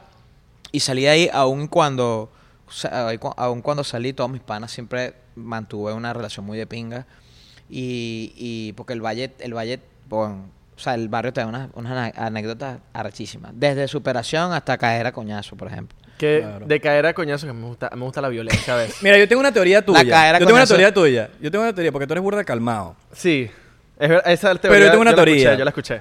[0.77, 2.31] y salí de ahí aun cuando,
[3.37, 7.07] aun cuando salí, todos mis panas siempre mantuve una relación muy de pinga.
[7.69, 11.69] Y, y porque el valle, el valle, bueno, o sea, el barrio te da unas,
[11.75, 13.53] unas anécdotas arrechísimas.
[13.55, 15.97] Desde superación hasta caer a coñazo, por ejemplo.
[16.19, 16.67] Que Claro.
[16.67, 18.97] de caer a coñazo que me gusta, me gusta la violencia a veces.
[19.03, 20.33] Mira, yo tengo una teoría tuya.
[20.39, 21.31] yo tengo una teoría tuya.
[21.41, 22.97] Yo tengo una teoría porque tú eres burda calmado.
[23.13, 23.51] Sí.
[23.99, 25.35] Es esa teoría, Pero yo tengo una teoría.
[25.37, 26.01] escuché, yo la escuché.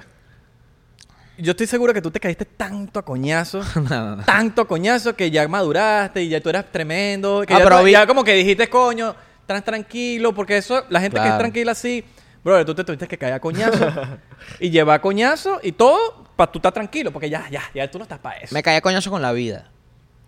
[1.38, 4.24] Yo estoy seguro que tú te caíste tanto a coñazo, No, no, no.
[4.24, 7.42] tanto a coñazo que ya maduraste y ya tú eras tremendo.
[7.46, 9.14] Que Ah, ya, pero tú- vi- ya como que dijiste, coño,
[9.46, 12.04] tan tranquilo, porque eso, la gente que es tranquila así,
[12.42, 13.86] brother, tú te tuviste que caer a coñazo
[14.60, 17.98] y llevar a coñazo y todo para tú estar tranquilo, porque ya, ya, ya tú
[17.98, 18.54] no estás para eso.
[18.54, 19.70] Me caí a coñazo con la vida,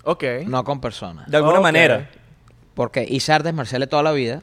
[0.04, 0.24] Ok.
[0.46, 1.28] no con personas.
[1.30, 2.08] De alguna manera.
[2.74, 4.42] Porque hice artes marciales toda la vida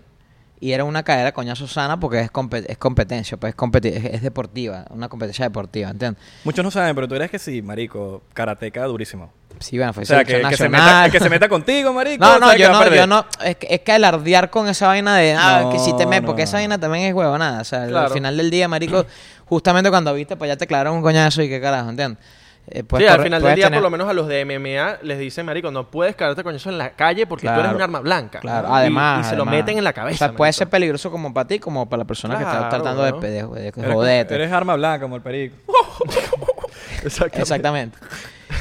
[0.66, 2.30] y era una caída coñazo sana porque es,
[2.68, 6.22] es competencia, pues es, competi- es, es deportiva, una competencia deportiva, ¿entiendes?
[6.44, 9.32] Muchos no saben, pero tú eres que sí, marico, karateca durísimo.
[9.60, 12.26] Sí, bueno, fue O sea, que, que se meta, que se meta contigo, marico.
[12.26, 15.34] No, no, yo no, yo no, es que, es que alardear con esa vaina de,
[15.34, 17.84] ah, No, que si te me, no, porque esa vaina también es huevonada, o sea,
[17.84, 18.10] al Claro.
[18.14, 19.06] final del día, marico,
[19.46, 22.22] justamente cuando viste, pues ya te clavaron un coñazo y qué carajo, ¿entiendes?
[22.68, 25.20] Eh, Sí, al final del día, tener- por lo menos a los de MMA les
[25.20, 28.40] dicen, marico, no puedes caerte coñazo en la calle porque tú eres un arma blanca.
[28.40, 29.26] Claro, además.
[29.26, 30.26] Y, se lo meten en la cabeza.
[30.26, 33.04] O sea, puede ser peligroso como para ti como para la persona que está tratando
[33.04, 34.36] de, de, de Eres, joderte.
[34.36, 35.56] eres arma blanca como el perico.
[37.04, 37.42] Exactamente.
[37.42, 37.98] Exactamente.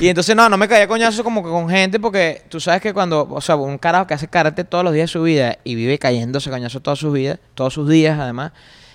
[0.00, 2.92] Y entonces, no, no me caía coñazo como que con gente porque tú sabes que
[2.92, 5.74] cuando, o sea, un carajo que hace karate todos los días de su vida y
[5.74, 8.52] vive cayéndose coñazo toda su vida, todos sus días además,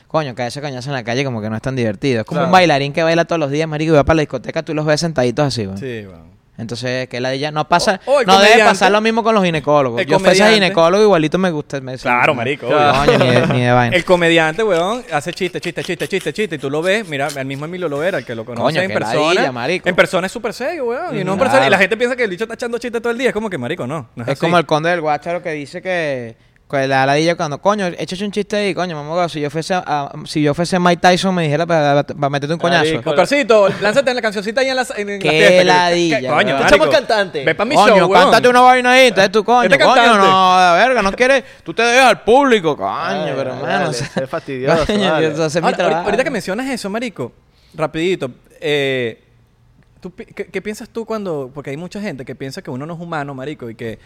[0.10, 2.22] coño, caerse coñazo en la calle como que no es tan divertido.
[2.22, 4.64] Es como un bailarín que baila todos los días, marico, y va para la discoteca,
[4.64, 5.78] tú los ves sentaditos así, weón.
[5.78, 6.40] Sí, weón.
[6.58, 9.24] Entonces, que la de ella no pasa, O- o el no debe pasar lo mismo
[9.24, 10.02] con los ginecólogos.
[10.02, 11.80] El Yo fuese ginecólogo igualito me gusta.
[11.80, 13.96] Me, Claro, marico, Coño, ni de, ni de vaina.
[13.96, 16.56] El comediante, weón, hace chiste, chiste, chiste, chiste, chiste.
[16.58, 18.92] Y tú lo ves, mira, el mismo Emilio Lovera, el que lo conoce Coño, en
[18.92, 19.34] persona.
[19.36, 19.88] ladilla, marico.
[19.88, 21.16] En persona es súper serio, weón.
[21.16, 21.38] Y, no Claro.
[21.38, 23.30] persona, y la gente piensa que el bicho está echando chistes todo el día.
[23.30, 24.10] Es como que, marico, no.
[24.18, 26.36] no es como el conde del Guácharo que dice que,
[26.72, 30.42] la ladilla cuando, coño, échate un chiste ahí, coño, mamá, si yo fuese, a- si
[30.44, 33.00] yo fuese Mike Tyson me dijera para, para meterte un coñazo.
[33.04, 36.64] Oscarcito, lánzate en la cancioncita ahí en la, en, en Qué la ladilla, Coño, marico.
[36.68, 37.44] Echamos cantante.
[37.44, 38.24] Ve pa' mi coño, show, weón.
[38.24, 41.74] cántate una vaina ahí, entonces tú, coño, Este coño, no, a verga, no quieres, tú
[41.74, 45.28] te dejas al público, coño, Ay, pero hermano, o dale, sea, sé fastidioso, coño, dale.
[45.28, 46.06] eso hace mi Ahora, ahorita- trabajo.
[46.06, 47.32] ahorita que mencionas eso, marico,
[47.74, 48.30] rapidito,
[48.62, 49.24] eh,
[50.00, 51.50] ¿tú pi- qué, qué piensas tú cuando...?
[51.54, 53.98] Porque hay mucha gente que piensa que uno no es humano, marico, y que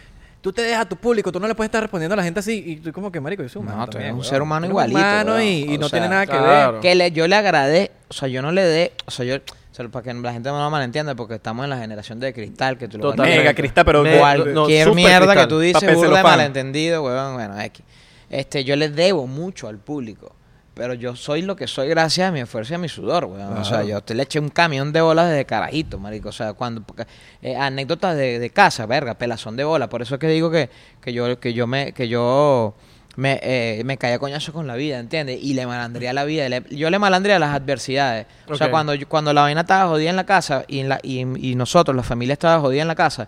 [0.44, 2.42] tú te dejas a tu público, tú no le puedes estar respondiendo a la gente
[2.42, 4.30] así, y tú como que, marico, yo soy humano No, tú eres un weón.
[4.30, 6.72] ser humano igualito, humano y, no sea, tiene nada que claro.
[6.74, 6.82] ver.
[6.82, 9.40] que le, yo le agradé, o sea, yo no le dé, o sea, yo, o
[9.76, 12.78] sea, para que la gente no lo malentienda, porque estamos en la generación de cristal,
[12.78, 13.40] que tú lo Totalmente.
[13.40, 15.38] Mega cristal, pero Me- cual- no, Cualquier super mierda cristal.
[15.38, 17.84] que tú dices, burda de malentendido, weón, bueno, X.
[18.30, 20.36] este, yo le debo mucho al público.
[20.76, 23.58] Pero yo soy lo que soy gracias a mi esfuerzo y a mi sudor, weón.
[23.58, 26.30] O sea, yo te le eché un camión de bolas desde carajito, marico.
[26.30, 26.82] O sea, cuando...
[26.82, 27.06] porque,
[27.44, 29.88] eh, anécdotas de, de casa, verga, pelazón de bola.
[29.88, 31.92] Por eso es que digo que, que yo que yo me...
[31.94, 32.74] Que yo
[33.16, 35.38] me, eh, me caía coñazo con la vida, ¿entiendes?
[35.40, 36.50] Y le malandría la vida.
[36.50, 38.26] le- yo le malandría las adversidades.
[38.50, 41.20] O sea, cuando, cuando la vaina estaba jodida en la casa y, en la, y,
[41.20, 43.28] y nosotros, la familia estaba jodida en la casa,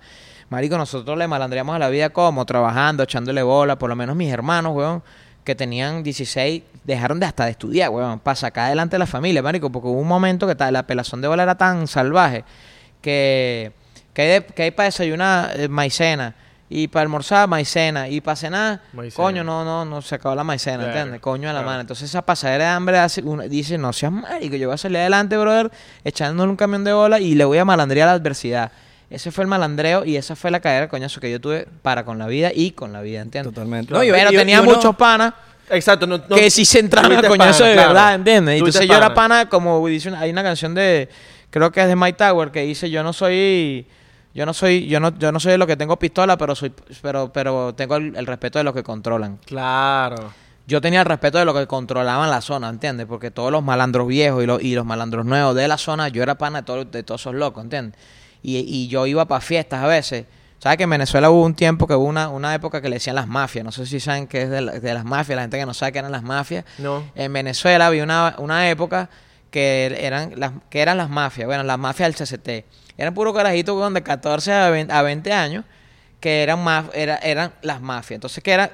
[0.49, 3.77] marico, nosotros le malandríamos a la vida como, trabajando, echándole bola.
[3.77, 5.03] Por lo menos mis hermanos, weón,
[5.45, 9.41] que tenían 16, dejaron de hasta de estudiar, weón, para sacar adelante a la familia,
[9.41, 12.43] marico, porque hubo un momento que la pelazón de bola era tan salvaje
[13.01, 13.71] que,
[14.13, 16.35] que hay, de- que hay para desayunar eh, maicena
[16.67, 19.23] y para almorzar maicena y para cenar, Maicena.
[19.23, 21.21] coño, no, no, no se acabó la maicena, Claro, ¿entiendes?
[21.21, 21.67] Coño a la claro.
[21.67, 21.81] mano.
[21.81, 24.97] Entonces esa pasadera de hambre hace, uno, dice, no seas marico, yo voy a salir
[24.97, 25.71] adelante, brother,
[26.03, 28.71] echándole un camión de bola y le voy a malandrear la adversidad.
[29.09, 32.03] Ese fue el malandreo y esa fue la caída de coñazo que yo tuve para
[32.05, 33.53] con la vida y con la vida, ¿entiendes?
[33.53, 33.93] Totalmente.
[33.93, 35.33] No, y- Pero y- tenía y muchos panas
[35.69, 36.05] Exacto.
[36.05, 37.89] No, no- que sí se entraban a coñazo pana, de claro.
[37.89, 38.59] verdad, ¿entiendes?
[38.59, 39.35] Tuviste Entonces yo era pana.
[39.39, 41.09] pana, como dice una- hay una canción de,
[41.49, 43.87] creo que es de Mike Tower, que dice yo no soy,
[44.35, 46.71] yo no soy, yo no, yo no soy de los que tengo pistola, pero soy,
[47.01, 49.37] pero, pero tengo el, el respeto de los que controlan.
[49.45, 50.31] Claro.
[50.67, 53.05] Yo tenía el respeto de los que controlaban la zona, ¿entiendes?
[53.07, 56.21] Porque todos los malandros viejos y los, y los malandros nuevos de la zona, yo
[56.23, 57.99] era pana de, todo- de todos esos locos, ¿entiendes?
[58.47, 60.25] Y, y yo iba para fiestas a veces.
[60.59, 63.15] ¿Sabes que en Venezuela hubo un tiempo que hubo una, una época que le decían
[63.15, 63.63] las mafias?
[63.65, 65.73] No sé si saben qué es de, la- de las mafias, la gente que no
[65.73, 66.65] sabe qué eran las mafias.
[66.79, 67.03] No.
[67.15, 69.09] En Venezuela había una, una época
[69.51, 72.65] que eran las que eran las mafias, bueno, las mafias del CCT.
[72.97, 75.65] Eran puro carajitos weón, de 14 a 20, a 20 años
[76.19, 78.17] que eran maf- era, eran las mafias.
[78.17, 78.71] Entonces que era,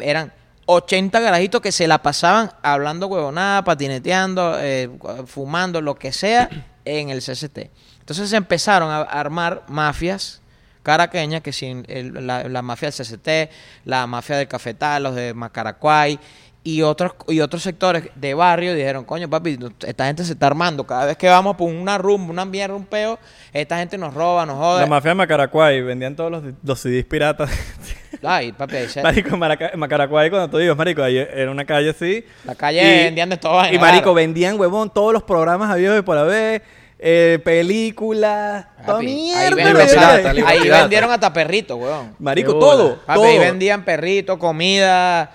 [0.00, 0.32] eran
[0.66, 4.88] 80 carajitos que se la pasaban hablando huevonada, patineteando, eh,
[5.26, 6.48] fumando, lo que sea
[6.86, 7.70] en el CCT.
[8.04, 10.40] Entonces se empezaron a armar mafias
[10.82, 13.50] caraqueñas, que sin el- la, la mafia del CCT,
[13.86, 16.18] la mafia del Cafetal, los de Macaracuay
[16.62, 20.84] y otros y otros sectores de barrio dijeron, coño papi, esta gente se está armando,
[20.84, 23.18] cada vez que vamos por una rumba, una mierda, un peo,
[23.52, 24.80] esta gente nos roba, nos jode.
[24.82, 27.50] La mafia de Macaracuay vendían todos los, los CDs piratas.
[28.22, 31.90] Ay, papi, ahí se- marico, Maraca- Macaracuay, cuando tú digas, marico, ahí era una calle
[31.90, 32.24] así.
[32.44, 33.60] la calle Y- vendían de todo.
[33.72, 36.62] Y marico, vendían, huevón, todos los programas habidos de por haber,
[37.06, 42.16] eh, películas, toda ahí, pirata, vendieron hasta perritos, weón.
[42.18, 42.52] Marico.
[42.58, 42.98] Papi, todo.
[43.06, 45.30] ahí vendían perritos, comida,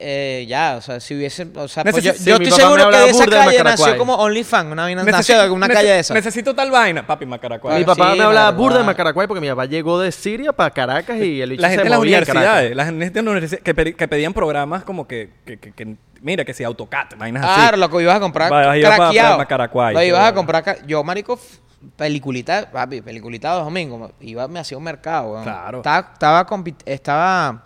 [0.00, 2.88] eh, ya, o sea, si hubiese, o sea, pues yo, sí, yo mi estoy seguro
[2.90, 5.88] que de esa de calle nació como OnlyFans, una vaina nació de una nece- calle
[5.90, 6.14] de esa.
[6.14, 7.78] Necesito tal vaina, papi, Macaracuay.
[7.78, 10.52] Mi Claro, papá sí, me hablaba burda de Macaracuay porque mi papá llegó de Siria
[10.52, 13.76] para Caracas y el La gente en las universidades, la gente en las universidades que,
[13.76, 17.54] pedi- que pedían programas como que, que, que- que- mira, que si AutoCAD, vainas así.
[17.60, 19.32] Claro, lo que ibas a comprar Va, ibas craqueado.
[19.32, 21.38] pa Macaracuay, Lo ibas a comprar, yo, marico,
[21.96, 25.42] peliculita, papi, peliculita los domingos, iba, me hacía un mercado.
[25.42, 25.78] Claro.
[25.78, 26.46] Estaba, estaba,
[26.84, 27.64] estaba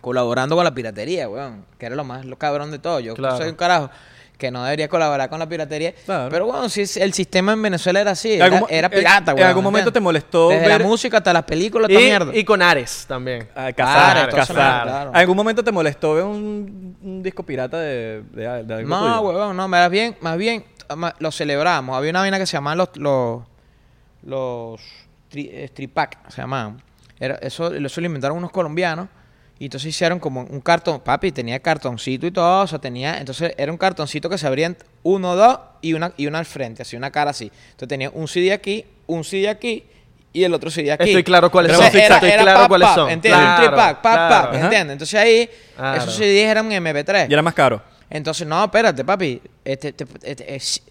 [0.00, 3.00] colaborando con la piratería, weón, que era lo más lo cabrón de todo.
[3.00, 3.36] Yo Claro.
[3.36, 3.90] soy un carajo
[4.38, 5.92] que no debería colaborar con la piratería.
[6.04, 6.28] Claro.
[6.30, 8.86] Pero, bueno, si es- el sistema en Venezuela era así, En era, algún mo- era
[8.86, 9.48] en- pirata, en weón.
[9.48, 9.94] algún momento ¿entiendes?
[9.94, 12.32] te molestó Desde ver- la música hasta las películas, toda mierda.
[12.32, 13.48] Y, y con Ares también.
[13.56, 14.82] Ah, Claro, Cazar, cazar.
[14.84, 15.10] claro.
[15.10, 19.20] ¿En algún momento te molestó ver un, un disco pirata de, de, de algo No,
[19.22, 20.64] huevón, no, más bien, más bien
[21.18, 21.96] lo celebramos.
[21.96, 23.42] Había una vaina que se llamaban los los
[24.22, 24.80] los
[25.28, 26.80] tri, eh, tripac, se llamaban.
[27.20, 29.08] Era, eso, eso lo inventaron unos colombianos
[29.58, 33.52] y entonces hicieron como un cartón, papi, tenía cartoncito y todo, o sea, tenía, entonces
[33.56, 36.96] era un cartoncito que se abrían uno, dos y una y una al frente, así
[36.96, 37.50] una cara así.
[37.70, 39.84] Entonces tenía un CD aquí, un CD aquí
[40.32, 41.08] y el otro CD aquí.
[41.08, 42.00] Estoy claro cuáles Entonces son.
[42.02, 43.10] Era, Estoy era claro pap, cuáles son.
[43.10, 43.40] ¿entiendes?
[43.42, 44.28] Claro, un tripac, pap, claro.
[44.44, 44.64] pap, Ajá.
[44.64, 44.92] ¿entiendes?
[44.92, 46.02] Entonces ahí Claro.
[46.02, 47.28] esos CDs eran en MP3.
[47.28, 47.82] Y era más caro.
[48.10, 49.40] Entonces, no, espérate, papi.
[49.64, 50.82] Este, este, este, es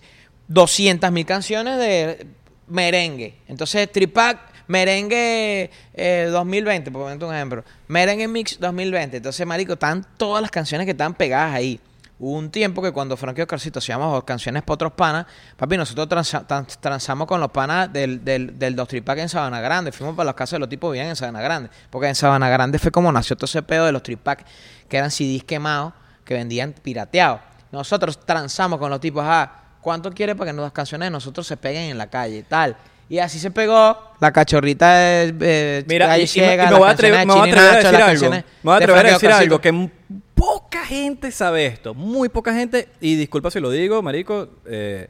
[0.47, 2.27] 200 mil canciones de
[2.67, 3.35] merengue.
[3.47, 7.63] Entonces, Tripac, merengue eh, 2020, por ponerte un ejemplo.
[7.87, 9.17] Merengue Mix 2020.
[9.17, 11.79] Entonces, marico, están todas las canciones que están pegadas ahí.
[12.19, 16.47] Hubo un tiempo que cuando Frankie Oscarcito hacíamos canciones para otros panas, papi, nosotros transa-
[16.47, 19.91] trans- transamos con los panas del, del, del Dos Tripac en Sabana Grande.
[19.91, 21.69] Fuimos para las casas de los tipos bien en Sabana Grande.
[21.91, 24.43] Porque en Sabana Grande fue como nació todo ese pedo de los Tripac,
[24.89, 25.93] que eran CDs quemados,
[26.25, 27.39] que vendían pirateados.
[27.71, 29.51] Nosotros transamos con los tipos, ah,
[29.81, 32.41] ¿cuánto quiere para que nuestras canciones de nosotros se peguen en la calle?
[32.41, 32.75] Tal.
[33.09, 36.91] Y así se pegó la cachorrita de eh, Mira, y, Ciega, y me voy a
[36.91, 38.29] atrever, de me voy a decir algo.
[38.29, 39.89] Me voy a de atrever a decir algo que
[40.35, 41.93] poca gente sabe esto.
[41.93, 45.07] Muy poca gente, y disculpa si lo digo, marico, eh,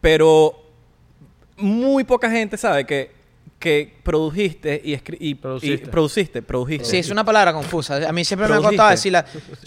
[0.00, 0.62] pero
[1.56, 3.10] muy poca gente sabe que,
[3.64, 5.86] que produjiste y, escri- y, y Produciste.
[5.88, 6.84] produciste, produjiste.
[6.84, 7.96] Sí, es una palabra confusa.
[8.06, 9.24] A mí siempre me ha costado decirla.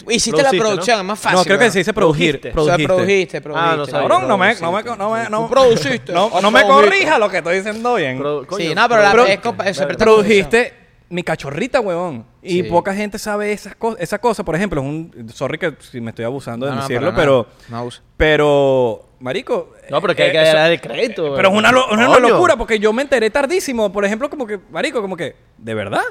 [0.08, 1.00] Hiciste la Produciste, producción, ¿no?
[1.00, 1.38] es más fácil.
[1.38, 2.40] No, creo que se dice producir.
[2.40, 2.48] Produjiste.
[2.60, 2.86] O sea, Produjiste.
[2.94, 3.72] produjiste, produjiste.
[3.72, 4.08] Ah, no sabía.
[4.08, 4.64] Cabrón, no me, Produciste.
[4.64, 6.12] no me, no me, no, produciste.
[6.12, 6.90] no, no me produciste.
[6.90, 8.18] corrija lo que estoy diciendo bien.
[8.18, 9.52] Pro- coño, Sí, no, pero la- es Verga.
[9.56, 10.74] presta- produjiste
[11.10, 12.26] mi cachorrita, huevón.
[12.42, 12.62] Y Sí.
[12.64, 14.00] poca gente sabe esas cosas.
[14.00, 15.26] Esa cosa, por ejemplo, es un...
[15.32, 17.46] Sorry que si me estoy abusando de No, decirlo, pero...
[17.68, 18.02] No abuso.
[18.16, 19.72] Pero, marico...
[19.90, 21.34] No, pero que hay eh, que eso- dar el crédito.
[21.34, 23.90] Pero es una, una locura porque yo me enteré tardísimo.
[23.92, 26.02] Por ejemplo, como que, marico, como que, ¿de verdad?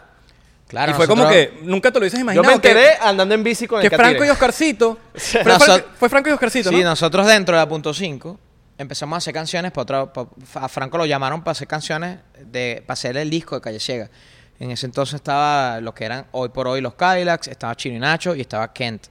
[0.67, 2.47] Claro, y fue como que nunca te lo dices Yo imaginado.
[2.49, 4.27] me enteré que, andando en bici con que el Franco Catire.
[4.27, 4.97] y Oscarcito.
[5.13, 6.89] fue, Franco, fue Franco y Oscarcito, Sí, ¿no?
[6.89, 8.38] nosotros dentro de la punto 5
[8.77, 10.23] empezamos a hacer canciones para otra.
[10.55, 14.10] a Franco lo llamaron para hacer canciones de para hacer el disco de Calle Ciega.
[14.60, 18.00] En ese entonces estaba lo que eran hoy por hoy los Cadillacs, estaba Chino y
[18.00, 19.08] Nacho y estaba Kent.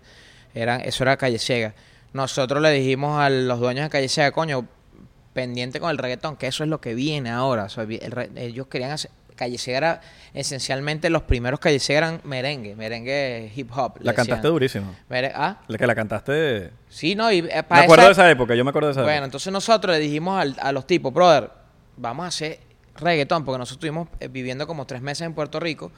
[0.54, 1.74] Eran, eso era Calle Ciega.
[2.12, 4.66] Nosotros le dijimos a los dueños de Calle Ciega, coño,
[5.32, 7.64] pendiente con el reggaetón, que eso es lo que viene ahora.
[7.64, 9.10] O sea, vi- el re- ellos querían hacer.
[9.36, 10.00] Calle Ciega era
[10.32, 13.98] esencialmente los primeros Calle Ciega eran merengue, merengue hip hop.
[14.00, 14.52] La cantaste decían.
[14.52, 14.96] durísimo.
[15.10, 16.70] Mere- ah, La que la cantaste...
[16.88, 18.92] sí, no, y eh, Me para acuerdo esa- de esa época, yo me acuerdo de
[18.92, 19.24] esa bueno, época.
[19.26, 21.50] entonces nosotros le dijimos al- a los tipos, brother,
[21.98, 22.60] vamos a hacer
[23.00, 25.92] reggaetón, porque nosotros estuvimos eh, viviendo como tres meses en Puerto Rico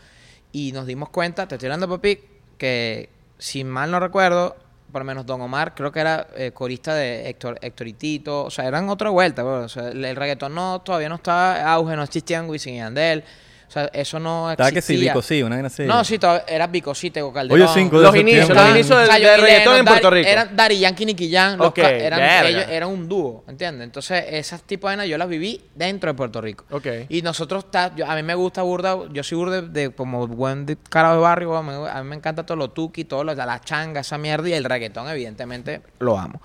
[0.52, 2.18] y nos dimos cuenta, te estoy hablando, papi,
[2.56, 3.08] que
[3.38, 4.56] si mal no recuerdo,
[4.90, 8.44] por lo menos Don Omar, creo que era eh, corista de Héctor, Héctor y Tito,
[8.44, 9.42] o sea, eran otra vuelta,
[9.76, 13.24] el, el reggaetón no, todavía no estaba auge, no existían Wisin y Yandel,
[13.68, 14.96] o sea, eso no Estaba existía.
[14.96, 15.82] que sí, Vico, sí, una vaina así.
[15.84, 17.60] No, sí, todavía era Vico, sí, Tego Calderón.
[17.68, 20.26] Oye, cinco de Los inicios, los inicios del, reggaetón en Puerto Rico.
[20.28, 21.58] Eran Daddy Yankee, Nicky Jam.
[21.58, 23.84] los eran, ellos eran un dúo, ¿entiendes?
[23.84, 26.64] Entonces, esas tipos de vainas yo las viví dentro de Puerto Rico.
[26.70, 26.86] Ok.
[27.10, 30.26] Y nosotros, ta- yo- a mí me gusta burda, yo soy burda de, de como
[30.26, 33.22] buen de carajo de barrio, weón, me- a mí me encanta todo lo tuki, todo
[33.22, 36.40] lo, la changa, esa mierda, y el reggaetón, evidentemente, lo amo.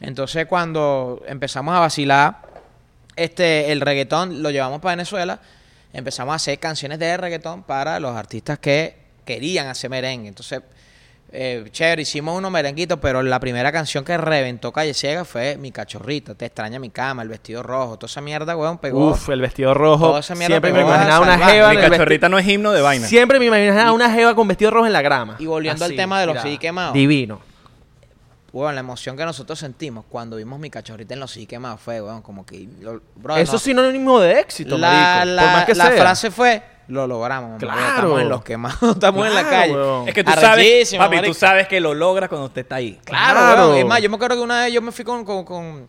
[0.00, 2.38] Entonces, cuando empezamos a vacilar,
[3.16, 5.38] este, el reggaetón lo llevamos para Venezuela,
[5.94, 10.28] empezamos a hacer canciones de reggaetón para los artistas que querían hacer merengue.
[10.28, 10.60] Entonces,
[11.32, 15.72] eh, chévere, hicimos unos merenguitos, pero la primera canción que reventó Calle Ciega fue Mi
[15.72, 19.10] Cachorrita, Te extraña mi cama, El vestido rojo, toda esa mierda, weón, pegó.
[19.10, 20.08] Uf, el vestido rojo.
[20.08, 22.72] Toda esa mierda Siempre me pegó a imaginaba una jeva Mi cachorrita no es himno
[22.72, 23.06] de vaina.
[23.06, 25.36] Siempre me imaginaba una jeva con vestido rojo en la grama.
[25.38, 26.92] Y volviendo al tema de los CD quemados.
[26.92, 27.53] Divino.
[28.54, 32.00] Weón, la emoción que nosotros sentimos cuando vimos Mi Cachorrita en los sí quemados fue,
[32.00, 32.68] weón, como que...
[32.80, 33.56] lo- brother, Eso no.
[33.56, 35.34] es sinónimo de éxito, la, marico.
[35.34, 35.96] la- por más que la sea.
[36.00, 37.88] frase fue, lo logramos, mamá, Claro.
[37.88, 39.72] estamos en los quemados, estamos en la calle.
[39.74, 40.06] weón.
[40.08, 41.34] Es que tú sabes, papi, marico.
[41.34, 43.00] tú sabes que lo logras cuando usted está ahí.
[43.04, 43.66] Claro, Claro.
[43.70, 43.78] weón.
[43.78, 45.88] Es más, yo me acuerdo que una vez yo me fui con, con, con,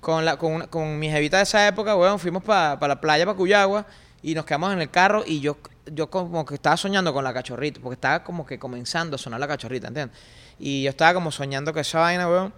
[0.00, 2.18] con, la, con, una- con mi jevita de esa época, weón.
[2.18, 3.86] Fuimos para la playa, para Cuyagua,
[4.22, 7.32] y nos quedamos en el carro y yo, yo como que estaba soñando con la
[7.32, 10.18] cachorrita, porque estaba como que comenzando a sonar la cachorrita, ¿entiendes?
[10.58, 12.52] Y yo estaba como soñando con esa vaina, weón.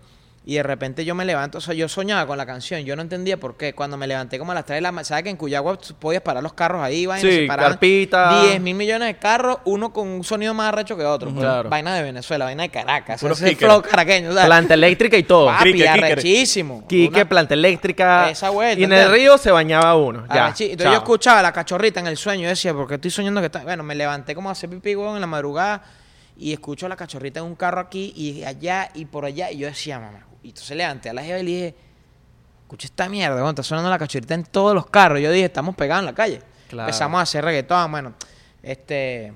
[0.49, 3.03] Y de repente yo me levanto, o sea, yo soñaba con la canción, yo no
[3.03, 3.75] entendía por qué.
[3.75, 6.23] Cuando me levanté como a las 3 de la mañana, ¿sabes que en Cuyagua podías
[6.23, 7.29] parar los carros ahí, vaina?
[7.29, 8.43] Sí, carpita.
[8.45, 11.35] 10 mil millones de carros, uno con un sonido más arrecho que otro.
[11.35, 11.69] Claro.
[11.69, 13.21] Vaina de Venezuela, vaina de Caracas.
[13.21, 14.47] Puro Ese flow caraqueño, ¿sabes?
[14.47, 15.47] Planta eléctrica y todo.
[15.47, 16.87] Papi, arrechísimo.
[16.87, 18.31] Quique, Una- planta eléctrica.
[18.31, 20.29] Esa vuelta, Y en el río se bañaba uno.
[20.33, 20.47] Ya.
[20.47, 20.93] Entonces chao.
[20.93, 23.65] yo escuchaba la cachorrita en el sueño y decía, porque estoy soñando que está.
[23.65, 25.83] Bueno, me levanté como a hacer pipí, weón, en la madrugada
[26.39, 29.51] y escucho a la cachorrita en un carro aquí y allá y por allá.
[29.51, 30.27] Y yo decía, mamá.
[30.43, 31.75] Y entonces levanté a la jeva y le dije,
[32.63, 35.21] escucha esta mierda, weón, está sonando la cachorrita en todos los carros.
[35.21, 36.41] Yo dije, estamos pegados en la calle.
[36.69, 36.89] Claro.
[36.89, 38.15] Empezamos a hacer reggaetón, bueno,
[38.63, 39.33] este.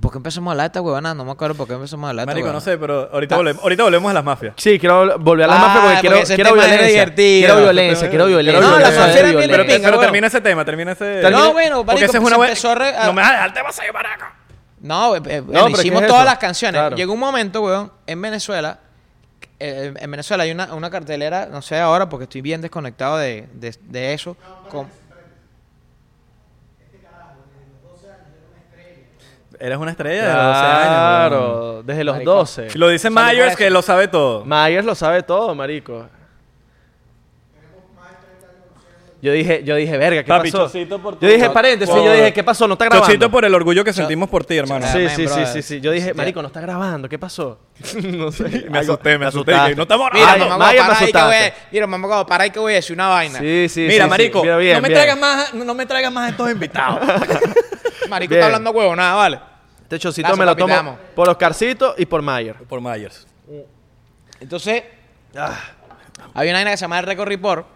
[0.00, 1.14] ¿Por qué empezamos a hablar de esta huevona?
[1.14, 3.34] No me acuerdo por qué empezamos a hablar de esta Marico, no sé, pero ahorita,
[3.34, 3.38] Ah.
[3.38, 4.54] volvemos, ahorita volvemos a las mafias.
[4.56, 6.86] Sí, quiero volver a la Ah, mafia porque porque quiero, ese quiero violencia.
[6.88, 7.38] divertido.
[7.46, 8.60] Quiero violencia, quiero violencia.
[8.62, 9.52] No, la quiero mafia era bien violencia.
[9.56, 10.06] Pero, pinga, pero weón.
[10.06, 11.30] termina ese tema, termina ese...
[11.30, 12.46] No, bueno, Porque marico, esa es pues una...
[12.46, 14.34] se empezó a No me vas a dejar el tema maraca.
[14.82, 16.30] No, eh, eh, bueno, pero ¿qué hicimos es todas eso?
[16.30, 16.78] las canciones.
[16.80, 16.96] Claro.
[16.96, 18.80] Llegó un momento, weón, en Venezuela.
[19.60, 23.48] eh, en Venezuela hay una, una cartelera, no sé ahora porque estoy bien desconectado de,
[23.54, 24.36] de, de eso.
[24.68, 24.88] con-
[29.60, 30.82] Eres una estrella de 12 años.
[30.82, 31.28] weón.
[31.28, 32.32] Claro, desde los Marico.
[32.34, 32.68] 12.
[32.78, 33.56] Lo dice Salud por Myers eso.
[33.58, 34.44] que lo sabe todo.
[34.44, 36.08] Myers lo sabe todo, marico.
[39.22, 40.64] Yo dije, yo dije, verga, ¿qué Papi, pasó?
[40.64, 42.66] chocito por yo dije, paréntesis, yo dije, ¿qué pasó?
[42.66, 43.06] No está grabando.
[43.06, 44.84] Chocito por el orgullo que sentimos por ti, hermano.
[44.88, 45.08] Sí.
[45.10, 45.80] Sí, sí, sí, sí.
[45.80, 47.60] Yo dije, marico, no está grabando, ¿qué pasó?
[48.02, 48.66] no sé.
[48.68, 49.52] Me asusté, me asusté.
[49.52, 50.48] dije, No estamos Mira, Ay, grabando.
[50.48, 52.76] mamá, Maya, me para ahí que voy a, mira, mamá, para ahí que voy a
[52.76, 53.38] decir una vaina.
[53.38, 54.42] Sí, sí, Mira, sí, marico, sí.
[54.46, 54.98] Mira, bien, no, me bien.
[54.98, 57.00] traigas más, no me traigas más estos invitados.
[58.08, 58.40] Marico Bien.
[58.40, 59.40] está hablando huevo, nada, vale.
[59.82, 62.56] Este chocito me lo tomo por Oscarcito y por Mayer.
[62.68, 63.26] por Myers.
[64.40, 64.82] Entonces,
[65.36, 65.56] Ah,
[66.34, 67.66] hay una vaina que se llama el Record Report.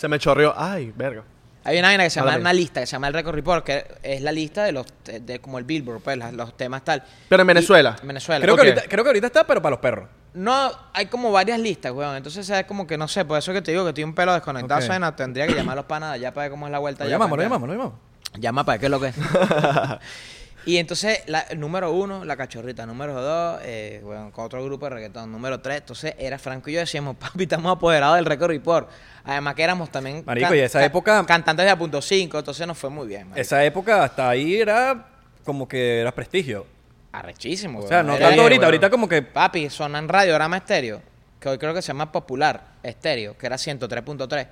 [0.00, 0.54] Se me chorreó.
[0.56, 1.22] Ay, verga.
[1.62, 2.40] Hay una vaina que se llama Háblame.
[2.42, 5.40] una lista que se llama el Record Report, que es la lista de los de,
[5.40, 7.02] como el Billboard, pues, los temas tal.
[7.28, 7.96] Pero en Venezuela.
[7.98, 8.42] Y- en Venezuela.
[8.42, 8.60] Creo, Ok.
[8.62, 10.08] que ahorita, creo que ahorita está, pero para los perros.
[10.32, 12.16] No, hay como varias listas, weón.
[12.16, 14.32] Entonces es como que no sé, por eso que te digo que estoy un pelo
[14.32, 14.80] desconectado.
[14.80, 14.86] Ok.
[14.86, 17.04] suena, tendría que llamar a los panas de allá para ver cómo es la vuelta.
[17.04, 17.98] Lo allá, llamamos, lo para llamamos, lo llamamos.
[18.38, 19.14] Llama para ver qué es lo que es.
[20.66, 22.84] y entonces, la, número uno, la cachorrita.
[22.86, 25.30] Número dos, eh, bueno, con otro grupo de reggaetón.
[25.32, 28.88] Número tres, entonces era Franco y yo decíamos, papi, estamos apoderados del Record Report.
[29.24, 32.76] Además que éramos también Marico, y esa época- cantantes de A punto cinco, entonces nos
[32.78, 33.22] fue muy bien.
[33.28, 33.40] marico.
[33.40, 35.06] Esa época hasta ahí era
[35.44, 36.66] como que era prestigio.
[37.12, 39.20] Arrechísimo, O sea, no Era- tanto ahorita, ahorita como que...
[39.22, 41.02] Papi, suena en radiograma estéreo,
[41.40, 44.46] que hoy creo que se llama Popular Estéreo, que era 103.3.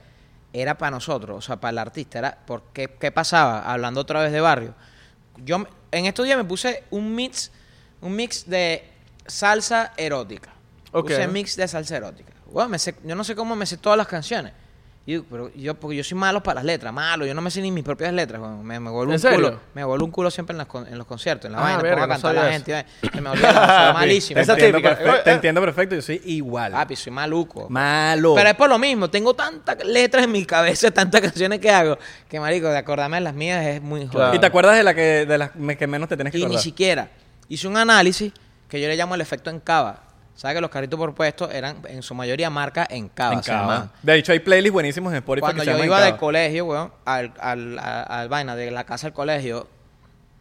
[0.52, 2.18] Era para nosotros, o sea, para el artista.
[2.18, 3.70] Era porque, ¿Qué pasaba?
[3.70, 4.74] Hablando otra vez de barrio.
[5.44, 7.50] Yo en estos días me puse un mix,
[8.00, 8.88] un mix de
[9.26, 10.50] salsa erótica.
[10.92, 11.04] Ok.
[11.08, 12.32] Puse mix de salsa erótica.
[12.46, 14.52] Bueno, me sé- yo no sé cómo me sé todas las canciones.
[15.08, 17.24] Y yo, pero yo, porque yo soy malo para las letras, malo.
[17.24, 18.42] Yo no me sé ni mis propias letras.
[18.62, 19.36] Me, me vuelvo ¿En un serio?
[19.52, 19.60] culo.
[19.72, 21.82] Me vuelvo un culo siempre en, las con- en los conciertos, en la Ah, vaina.
[21.82, 22.84] verga, no cantar a la gente.
[23.00, 24.34] y Se me olvida, soy malísimo.
[24.34, 24.96] Te Esa entiendo, típica.
[24.98, 26.72] perfecto, te entiendo perfecto, yo soy igual.
[26.72, 27.70] Papi, soy maluco.
[27.70, 28.34] Malo.
[28.34, 31.96] Pero es por lo mismo, tengo tantas letras en mi cabeza, tantas canciones que hago,
[32.28, 34.10] que marico, de acordarme de las mías es muy jodido.
[34.12, 34.34] Claro.
[34.34, 36.46] ¿Y te acuerdas de la que de las que menos te tienes que Y ni
[36.48, 36.62] acordar?
[36.62, 37.08] siquiera
[37.48, 38.30] hice un análisis
[38.68, 40.02] que yo le llamo el efecto en cava.
[40.38, 43.34] ¿Sabes que los carritos por puesto eran en su mayoría marca en cava?
[43.34, 43.88] En se Cava.
[44.00, 46.64] De hecho, hay playlists buenísimos en Spotify Cuando que se yo llaman iba del colegio,
[46.64, 49.66] weón, al, al, al vaina, de la casa al colegio,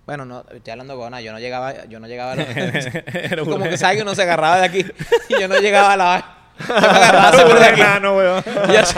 [0.05, 2.45] bueno, no, estoy hablando de nada, yo no llegaba, yo no llegaba a la...
[3.43, 4.85] Como que sabe que uno se agarraba de aquí
[5.29, 6.33] y yo no llegaba a la...
[6.67, 7.81] Yo me agarraba siempre de aquí.
[7.81, 8.43] Enano, weón.
[8.45, 8.97] yo, sí-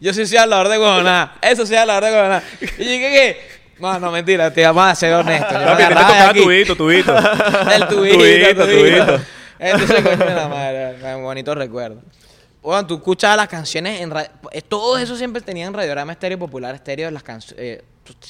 [0.00, 1.34] yo sí soy hablador de huevonada.
[1.42, 2.42] Eso sí hablador de huevonada.
[2.60, 3.48] Y dije que...
[3.80, 5.52] No, no, mentira, te vamos a ser honesto.
[5.52, 7.16] Yo me Papi, te tocaba tubito, tubito.
[7.16, 9.06] El tubito, Tubito, tubito.
[9.06, 9.20] tubito.
[9.62, 12.02] Entonces, coño de la madre, un bonito recuerdo.
[12.62, 14.30] Bueno, tú escuchabas las canciones en radio,
[14.68, 17.80] todo eso siempre tenían radiograma estéreo popular estéreo, las canciones,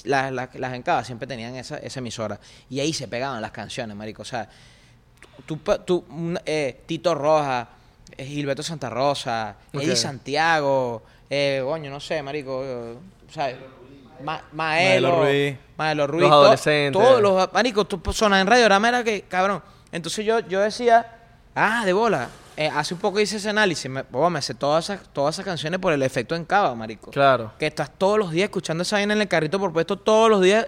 [0.05, 2.38] las, las, las encabas siempre tenían esa, esa emisora
[2.71, 4.49] y ahí se pegaban las canciones, marico, o sea,
[5.45, 7.68] tú, tú, un- eh, Tito Roja,
[8.16, 9.97] eh, Gilberto Santa Rosa, Eddie.
[9.97, 12.95] Santiago, eh, coño, no sé, marico, eh,
[13.31, 13.57] ¿sabes?
[14.23, 15.57] Ma- Maelo, Maelo Ruiz.
[15.77, 17.03] Maelo Ruiz, Los adolescentes.
[17.03, 19.62] todos los marico, tú sonas en radiograma era que, cabrón.
[19.90, 21.18] Entonces yo, yo decía,
[21.55, 22.29] ah, de bola.
[22.57, 25.45] Eh, hace un poco hice ese análisis, me, boba, me sé todas esas, todas esas
[25.45, 27.11] canciones por el efecto en cava, marico.
[27.11, 27.53] Claro.
[27.59, 30.43] Que estás todos los días escuchando esa vaina en el carrito por puesto todos los
[30.43, 30.67] días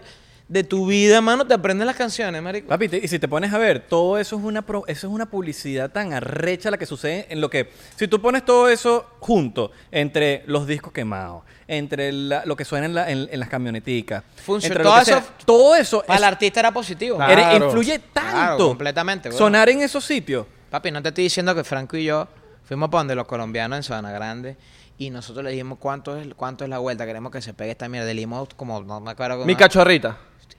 [0.49, 2.69] de tu vida, mano, te aprendes las canciones, marico.
[2.69, 5.13] Papi, te- y si te pones a ver, todo eso es una pro- eso es
[5.13, 9.07] una publicidad tan arrecha la que sucede en lo que si tú pones todo eso
[9.21, 13.49] junto entre los discos quemados, entre la- lo que suena en, la- en- en las
[13.51, 16.73] camioneticas, Funcio- entre todo lo que eso- sea, todo eso Para es- el artista era
[16.73, 17.17] positivo.
[17.17, 17.67] Claro.
[17.67, 20.47] influye tanto Claro, completamente, sonar en esos sitios.
[20.71, 22.27] Papi, no te estoy diciendo que Franco y yo
[22.65, 24.57] fuimos para donde los colombianos en Sabana Grande
[24.99, 27.89] y nosotros le dijimos cuánto es, cuánto es la vuelta, queremos que se pegue esta
[27.89, 28.07] mierda.
[28.07, 30.17] Le dimos como, no me acuerdo cómo- Mi cachorrita.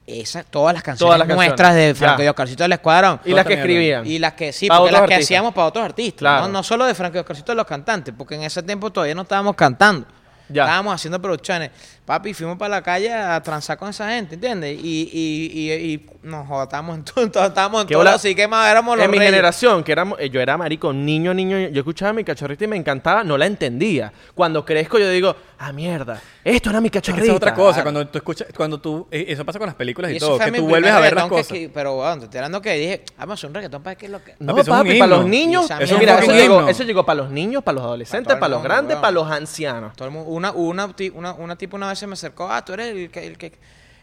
[0.08, 1.48] Esa, todas las canciones Todas las canciones.
[1.50, 2.26] nuestras de Franco Ya.
[2.26, 3.20] y Oscarcito del Escuadrón.
[3.26, 4.06] Y las que escribían.
[4.06, 5.26] Y las que sí, Para porque las que artistas.
[5.26, 6.20] hacíamos para otros artistas.
[6.20, 6.42] Claro.
[6.44, 6.50] ¿no?
[6.54, 9.24] no solo de Franco y Oscarcito de los cantantes, porque en ese tiempo todavía no
[9.24, 10.06] estábamos cantando.
[10.48, 10.64] Ya.
[10.64, 11.72] Estábamos haciendo producciones.
[12.06, 14.78] Papi, fuimos para la calle a transar con esa gente, ¿entiendes?
[14.80, 18.70] Y, y, y, y nos jodamos en todo, estábamos en Qué todo, así que más
[18.70, 19.32] éramos los En mi reyes.
[19.34, 22.76] generación, que éramos, eh, yo era marico, niño, niño, yo escuchaba mi cachorrita y me
[22.78, 24.14] encantaba, no la entendía.
[24.36, 27.26] Cuando crezco yo digo, ah, mierda, esto era mi Es que cachorrita.
[27.28, 27.86] es otra cosa, claro.
[27.86, 30.52] cuando tú escuchas, cuando tú, eh, eso pasa con las películas y, Y todo, que
[30.52, 31.48] mi tú vuelves a ver las cosas.
[31.48, 34.10] que- pero, bueno, te estoy hablando que dije, vamos a hacer un reggaetón para que
[34.10, 34.36] lo que...
[34.38, 37.32] No, Papi, es para los niños, eso, mira, es eso, llegó, eso llegó para los
[37.32, 39.02] niños, para los adolescentes, Para para los mundo, grandes, weón.
[39.02, 39.96] para los ancianos.
[39.96, 42.74] Todo el mundo- una, una, una, una tipo una vez se me acercó, ah, tú
[42.74, 43.54] eres el que, el que,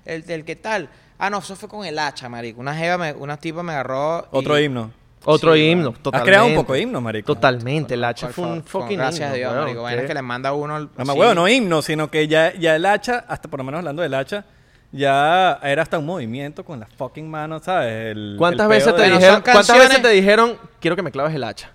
[0.05, 0.89] el, el que tal.
[1.19, 2.61] Ah, no, eso fue con el hacha, marico.
[2.61, 4.27] Una jeva, me, una tipa me agarró.
[4.33, 4.91] y- Otro himno.
[5.25, 5.95] Otro Sí, himno, weón.
[5.97, 6.29] Has totalmente.
[6.31, 7.33] creado un poco de himno, marico.
[7.35, 9.81] Totalmente, el hacha fue un favor, con- fucking Gracias a himno, Dios, marico.
[9.83, 10.77] Bueno, es que le manda uno...
[10.77, 11.19] el- Mamá, sí.
[11.21, 14.15] huevo, no himno, sino que ya, ya el hacha, hasta por lo menos hablando del
[14.15, 14.45] hacha,
[14.91, 18.11] ya era hasta un movimiento con las fucking manos, ¿sabes?
[18.17, 21.13] El- ¿Cuántas el veces te de- Bueno, dijeron, cuántas veces te dijeron, quiero que me
[21.13, 21.71] claves el hacha?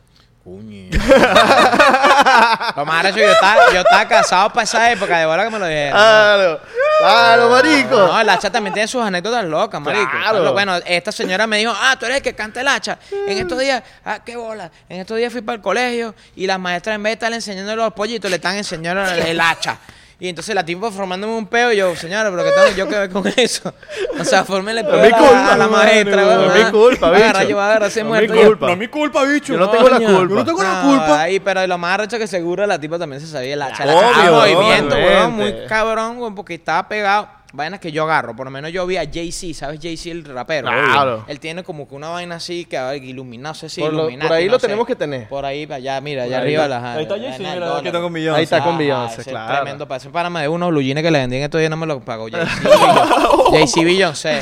[2.76, 5.60] Lo más arrecho, yo estaba, yo estaba casado para esa época, de bola que me
[5.60, 5.92] lo dijeron.
[5.92, 6.62] Claro,
[7.00, 7.98] claro, marico.
[7.98, 10.10] No, el hacha también tiene sus anécdotas locas, marico.
[10.10, 10.54] Claro.
[10.54, 12.98] Bueno, esta señora me dijo, ah, tú eres el que canta el hacha.
[13.12, 14.72] En estos días, ah, qué bola.
[14.88, 17.76] En estos días fui para el colegio y las maestras en vez de estar enseñando
[17.76, 19.78] los pollitos, le están enseñando el hacha.
[20.20, 22.98] Y entonces la tipo formándome un peo y yo, señora, pero ¿qué tengo yo que
[22.98, 23.72] ver con eso?
[24.20, 26.66] O sea, fórmele el peo No a la- culpa, a la madre, maestra, no es
[26.66, 27.50] mi culpa, Va a agarrar, bicho.
[27.50, 28.66] yo voy a agarrar ese No es mi yo, culpa.
[28.66, 29.54] No es mi culpa, bicho.
[29.54, 30.12] Yo no tengo la culpa.
[30.30, 31.22] Yo no tengo la culpa.
[31.22, 33.84] Ahí, pero lo más arrecho que seguro la tipa también se sabía el hacha.
[33.84, 37.37] Obvio, el movimiento, weón, muy cabrón, weón, porque estaba pegado.
[37.54, 38.36] Vainas que yo agarro.
[38.36, 39.80] Por lo menos yo vi a Jay-Z, ¿sabes?
[39.82, 40.68] Jay-Z, el rapero.
[40.68, 41.24] Claro.
[41.28, 43.94] Él tiene como que una vaina así que a ver, iluminado, no sé si Por
[43.94, 44.68] lo- ahí no lo sé.
[44.68, 45.30] tenemos que tener.
[45.30, 46.64] Por ahí, allá, mira, allá ahí arriba.
[46.64, 47.78] lo- las, Ahí está Jay-Z, mira, dólar.
[47.80, 48.38] aquí está con Beyoncé.
[48.38, 49.56] Ahí está con ese es claro.
[49.56, 49.88] Tremendo.
[49.88, 52.04] Parece párame de unos blue jeans que le vendí en estos días no me los
[52.04, 52.54] pagó Jay-Z.
[52.64, 53.52] Beyoncé.
[53.52, 54.42] Jay-Z Beyoncé.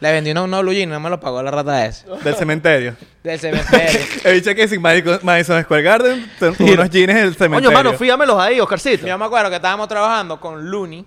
[0.00, 2.06] Le vendí unos, unos blue jeans no me los pagó la rata esa.
[2.16, 2.96] Del cementerio.
[3.22, 4.00] Del cementerio.
[4.24, 7.70] He dicho que sin Madison Madison Square Garden, unos jeans del cementerio.
[7.70, 9.06] Coño, mano, fíamelos ahí, Oscarcito.
[9.06, 11.04] Yo me acuerdo que estábamos trabajando con Looney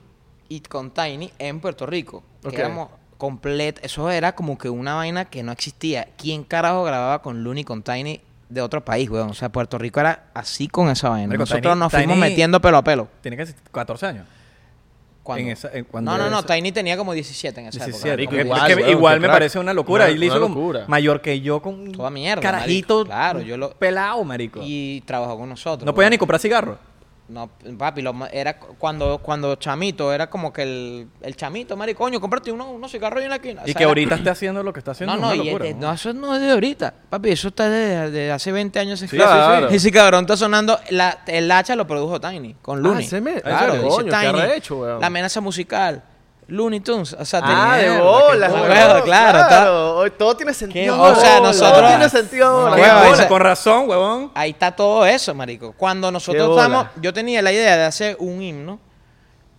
[0.52, 2.24] y con Tiny en Puerto Rico.
[2.41, 2.54] Que Ok.
[2.56, 3.80] éramos complet...
[3.84, 6.08] Eso era como que una vaina que no existía.
[6.18, 9.30] ¿Quién carajo grababa con Looney y con Tiny de otro país, weón?
[9.30, 11.34] O sea, Puerto Rico era así con esa vaina.
[11.38, 13.08] Nosotros Tiny- nos fuimos Tiny- metiendo pelo a pelo.
[13.22, 14.26] Tiene casi 14 años.
[15.38, 18.24] En esa- en cuando no, no, no, esa- Tiny tenía como 17 en esa 17.
[18.24, 18.36] época.
[18.36, 19.36] Marico, ok, igual, es que weón, igual me crack.
[19.36, 20.06] parece una locura.
[20.06, 20.84] Una- y le hizo locura.
[20.88, 22.95] mayor que yo con Toda mierda, carajito.
[22.95, 23.06] marico.
[23.06, 24.60] Claro, yo lo- Pelado, marico.
[24.64, 25.86] Y trabajó con nosotros.
[25.86, 26.78] no podía ni comprar cigarros.
[27.32, 31.77] No, papi, lo ma- era cu- cuando, cuando chamito, era como que el, el chamito,
[31.77, 33.61] marico, coño, cómprate uno, unos cigarros y una esquina.
[33.61, 35.15] O Y sea, que era- ahorita esté haciendo lo que está haciendo.
[35.15, 35.88] No, es no, locura, es- ¿no?
[35.88, 36.93] no, eso no es de ahorita.
[37.09, 38.99] Papi, eso está de, de hace 20 años.
[38.99, 39.32] Sí, claro.
[39.59, 39.69] claro.
[39.69, 40.77] Ese cabrón está sonando.
[40.89, 43.03] La, el hacha lo produjo Tiny, con Looney.
[43.03, 44.99] Ah, ese me- claro, Tiny.
[44.99, 46.03] La amenaza musical.
[46.52, 47.14] Looney Tunes.
[47.14, 49.97] O sea, Ah, de bola, claro.
[49.97, 51.02] Hoy Todo tiene sentido.
[51.02, 52.76] O sea, Todo nosotros- tiene sentido.
[52.76, 54.32] Qué huevo, bola, con razón, huevón.
[54.36, 55.74] Ahí está todo eso, marico.
[55.78, 58.80] Cuando nosotros estábamos, yo tenía la idea de hacer un himno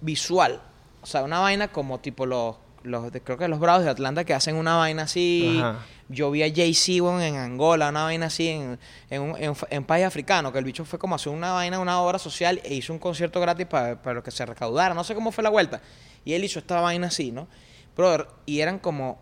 [0.01, 0.61] visual.
[1.03, 4.24] O sea, una vaina como tipo los, los de- creo que los Bravos de Atlanta
[4.24, 5.59] que hacen una vaina así.
[5.61, 5.78] Ajá.
[6.09, 8.78] Yo vi a Jay-Z weón, en Angola, una vaina así en,
[9.09, 12.03] en, un, en, en país africano, que el bicho fue como hacer una vaina, una
[12.03, 14.93] obra social e hizo un concierto gratis para, para lo que se recaudara.
[14.95, 15.80] No sé cómo fue la vuelta.
[16.24, 17.48] Y él hizo esta vaina así, ¿no?
[17.96, 19.18] Brother, y eran como,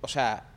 [0.00, 0.48] o sea,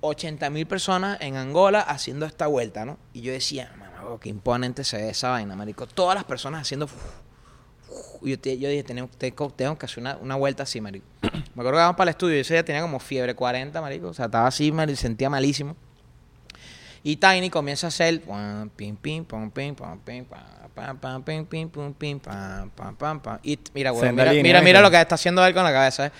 [0.00, 2.98] 80 mil personas en Angola haciendo esta vuelta, ¿no?
[3.12, 5.86] Y yo decía, mamá, qué imponente se ve esa vaina, marico.
[5.86, 6.88] Todas las personas haciendo...
[8.22, 9.08] Y yo, te- yo dije, tengo,
[9.50, 11.06] tengo, que hacer una, una vuelta así, marico.
[11.22, 11.28] Me
[11.62, 14.08] acuerdo que vamos para el estudio y ese día tenía como fiebre 40, marico.
[14.08, 15.76] O sea, estaba así, me sentía malísimo.
[17.06, 18.22] Y Tiny comienza a hacer.
[18.74, 20.38] pim pim pom pim pom pim pom
[20.74, 24.82] pam pam pim pim pom pim pam Y mira, güey, mira, mira, mira, ¿eh?
[24.82, 26.10] lo que está haciendo él con la cabeza.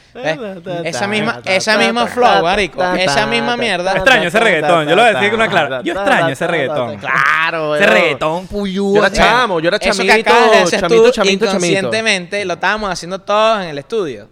[0.85, 2.85] Esa misma, esa misma flow, marico.
[2.97, 3.95] Esa misma mierda.
[3.95, 4.87] Extraño ese reggaetón.
[4.87, 5.80] Yo lo voy a decir con una clara.
[5.82, 6.99] Yo extraño ese reggaetón.
[6.99, 8.97] Claro, Ese reggaetón puyú.
[8.97, 10.22] Yo era chamo, yo era chamito,
[10.68, 14.28] chamito, chamito, Inconscientemente lo estábamos haciendo todos en el estudio.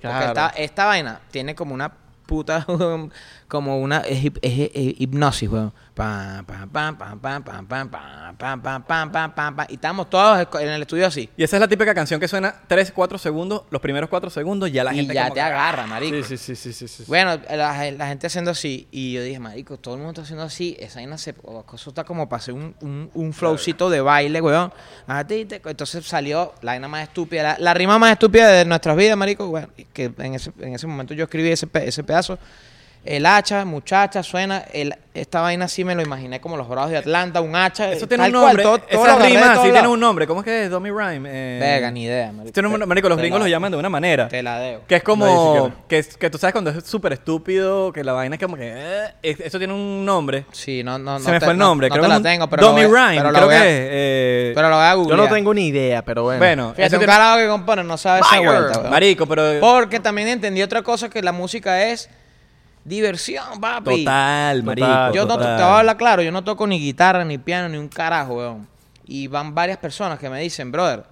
[0.54, 1.90] Esta vaina tiene como una
[2.32, 2.66] puta
[3.52, 5.74] como una es, es- es hipnosis, weón.
[5.94, 9.66] Pam, pam, pam, pam, pam, pam, pam, pam, pam, pam, pam, pam, pam, pam.
[9.68, 11.28] Y estábamos todos en el estudio así.
[11.36, 14.72] Y esa es la típica canción que suena 3, 4 segundos, los primeros 4 segundos
[14.72, 16.16] ya la y gente ya como te que- agarra, marico.
[16.26, 17.04] Sí, sí, sí, sí, sí, sí.
[17.06, 18.88] Bueno, la, la gente haciendo así.
[18.90, 20.74] Y yo dije, marico, todo el mundo está haciendo así.
[20.80, 21.34] Esa vaina se...
[21.42, 24.72] o- Eso está como para hacer un, un, un flowcito de baile, weón.
[25.06, 27.42] A ti te- Entonces salió la vaina más estúpida.
[27.42, 29.46] La, la rima más estúpida de nuestras vidas, marico.
[29.48, 32.38] Bueno, y que en ese, en ese momento yo escribí ese, pe- ese pedazo.
[33.04, 34.64] El hacha, muchacha, suena.
[34.72, 37.90] El, esta vaina sí me lo imaginé como los bravos de Atlanta, un hacha.
[37.90, 38.62] Eso tiene un cual, nombre.
[38.62, 39.88] todo- todo rimas todos sí tienen lados.
[39.94, 40.26] un nombre.
[40.28, 40.70] ¿Cómo es que es?
[40.70, 41.28] Dummy Rhyme.
[41.28, 42.52] Eh, Verga, ni idea, marico.
[42.52, 44.28] Tiene un- marico, los Te gringos lo llaman de una manera.
[44.28, 44.82] Te la debo.
[44.86, 45.54] Que es No, como.
[45.56, 45.74] siquiera.
[45.88, 48.72] que, es- que tú sabes cuando es súper estúpido, que la vaina es como que.
[48.72, 50.46] eh, es- eso tiene un nombre.
[50.52, 51.88] Sí, no, no, Se no me te- fue el no- nombre.
[51.88, 53.16] No, creo te que la es tengo, pero Dummy Rhyme.
[53.16, 53.62] pero lo creo que es.
[53.66, 56.38] eh, Pero lo voy a Yo no tengo ni idea, pero bueno.
[56.38, 58.88] bueno, eso un tiene- carajo que compone no sabe esa vuelta.
[58.88, 59.58] Marico, pero.
[59.60, 62.08] Porque también entendí otra cosa que la música es
[62.84, 64.04] diversión, papi.
[64.04, 65.12] Total, marico.
[65.14, 65.54] Yo no, te total.
[65.56, 68.68] voy a hablar claro, yo no toco ni guitarra, ni piano, ni un carajo, weón.
[69.04, 71.04] Y van varias personas que me dicen, brother,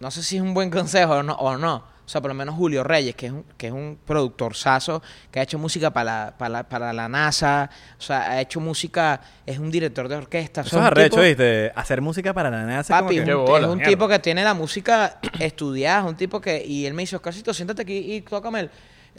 [0.00, 1.34] no sé si es un buen consejo o no.
[1.34, 1.76] O, no.
[1.76, 5.02] o sea, por lo menos Julio Reyes, que es un, que es un productor saso,
[5.30, 8.60] que ha hecho música para la, para, la, para la NASA, o sea, ha hecho
[8.60, 10.60] música, es un director de orquesta.
[10.60, 11.72] o sea, Eso es un arrecho, tipo- ¿viste?
[11.74, 12.94] Hacer música para la NASA.
[12.96, 13.90] como Papi, que- es un, bola, es un mierda.
[13.90, 16.64] tipo que tiene la música estudiada, es un tipo que...
[16.64, 18.70] Y él me dice, Oscarcito, siéntate aquí y tócame el...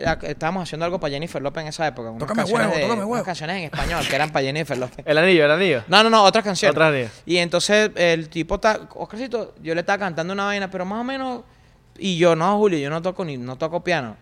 [0.02, 2.10] la- Estábamos haciendo algo para Jennifer López en esa época.
[2.10, 3.14] unas Tócame canciones huevo, de- tócame huevo.
[3.14, 5.06] Unas canciones en español que eran para Jennifer López.
[5.06, 5.84] El anillo, el anillo.
[5.88, 6.72] No, no, no, otras canciones.
[6.76, 7.10] Otras anillo.
[7.26, 8.88] Y entonces el tipo está...
[8.96, 11.44] Oscarcito, yo le estaba cantando una vaina, pero más o menos...
[11.98, 13.38] Y yo, no, Julio, yo no toco ni...
[13.38, 14.16] No toco piano.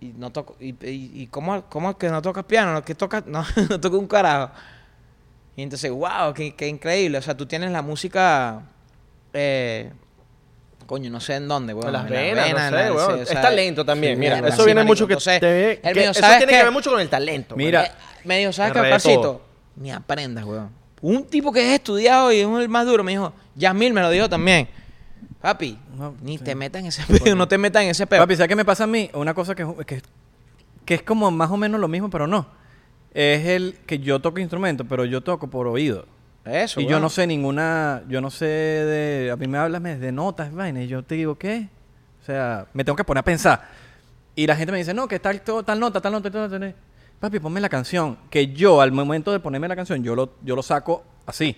[0.00, 0.56] Y no toco...
[0.60, 2.82] ¿Y, y, y cómo, cómo es que no tocas piano?
[2.84, 3.24] ¿Qué tocas?
[3.26, 4.50] No, no toco un carajo.
[5.56, 7.16] Y entonces, wow, qué, qué increíble.
[7.18, 8.62] O sea, tú tienes la música.
[9.32, 9.90] Eh,
[10.86, 11.88] coño, no sé en dónde, weón.
[11.88, 13.12] En las en venas, no en sé, weón.
[13.20, 14.38] o Es talento también, sí, mira.
[14.38, 14.88] Eso sí, viene marico.
[14.92, 17.00] mucho que Entonces, te- él que- me dijo, eso ¿sabes tiene que ver mucho con
[17.00, 17.56] el talento.
[17.56, 17.94] Mira.
[18.24, 18.72] Me dijo, ¿sabes
[19.02, 19.42] qué, todo.
[19.76, 20.70] Ni aprendas, weón.
[21.02, 24.10] Un tipo que es estudiado y es el más duro me dijo, Yasmil me lo
[24.10, 24.68] dijo también.
[25.40, 26.44] Papi, No, ni sí.
[26.44, 28.18] te metas en ese peo, no te metas en ese peo.
[28.20, 29.10] Papi, ¿sabes qué me pasa a mí?
[29.12, 30.02] Una cosa que, que,
[30.84, 32.46] que es como más o menos lo mismo, pero no.
[33.12, 36.06] Es el que yo toco instrumento, pero yo toco por oído.
[36.46, 40.12] Eso, y yo no sé ninguna, yo no sé de, a mí me hablas de
[40.12, 41.68] notas, vaina, y yo te digo, ¿qué?
[42.22, 43.68] O sea, me tengo que poner a pensar.
[44.34, 46.50] Y la gente me dice, no, que tal, tal nota, tal nota, tal nota.
[46.58, 46.78] tal nota".
[47.20, 48.18] Papi, ponme la canción.
[48.28, 51.56] Que yo, al momento de ponerme la canción, yo lo, yo lo saco así.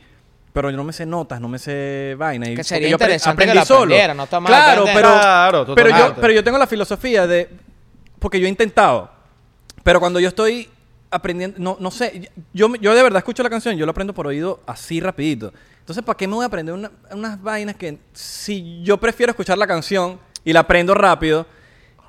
[0.52, 2.48] Pero yo no me sé notas, no me sé vaina.
[2.48, 3.82] Y Que sería yo interesante que aprendí lo solo.
[3.82, 7.48] aprendiera, no está mal Claro, pero, Claro, pero, yo, pero yo tengo la filosofía de...
[8.18, 9.10] Porque yo he intentado.
[9.82, 10.68] Pero cuando yo estoy
[11.10, 11.58] aprendiendo...
[11.58, 12.30] No, no sé.
[12.52, 15.52] Yo, yo de verdad escucho la canción, yo lo aprendo por oído así rapidito.
[15.80, 17.98] Entonces, ¿para qué me voy a aprender una- unas vainas que...
[18.12, 21.46] Si yo prefiero escuchar la canción y la aprendo rápido...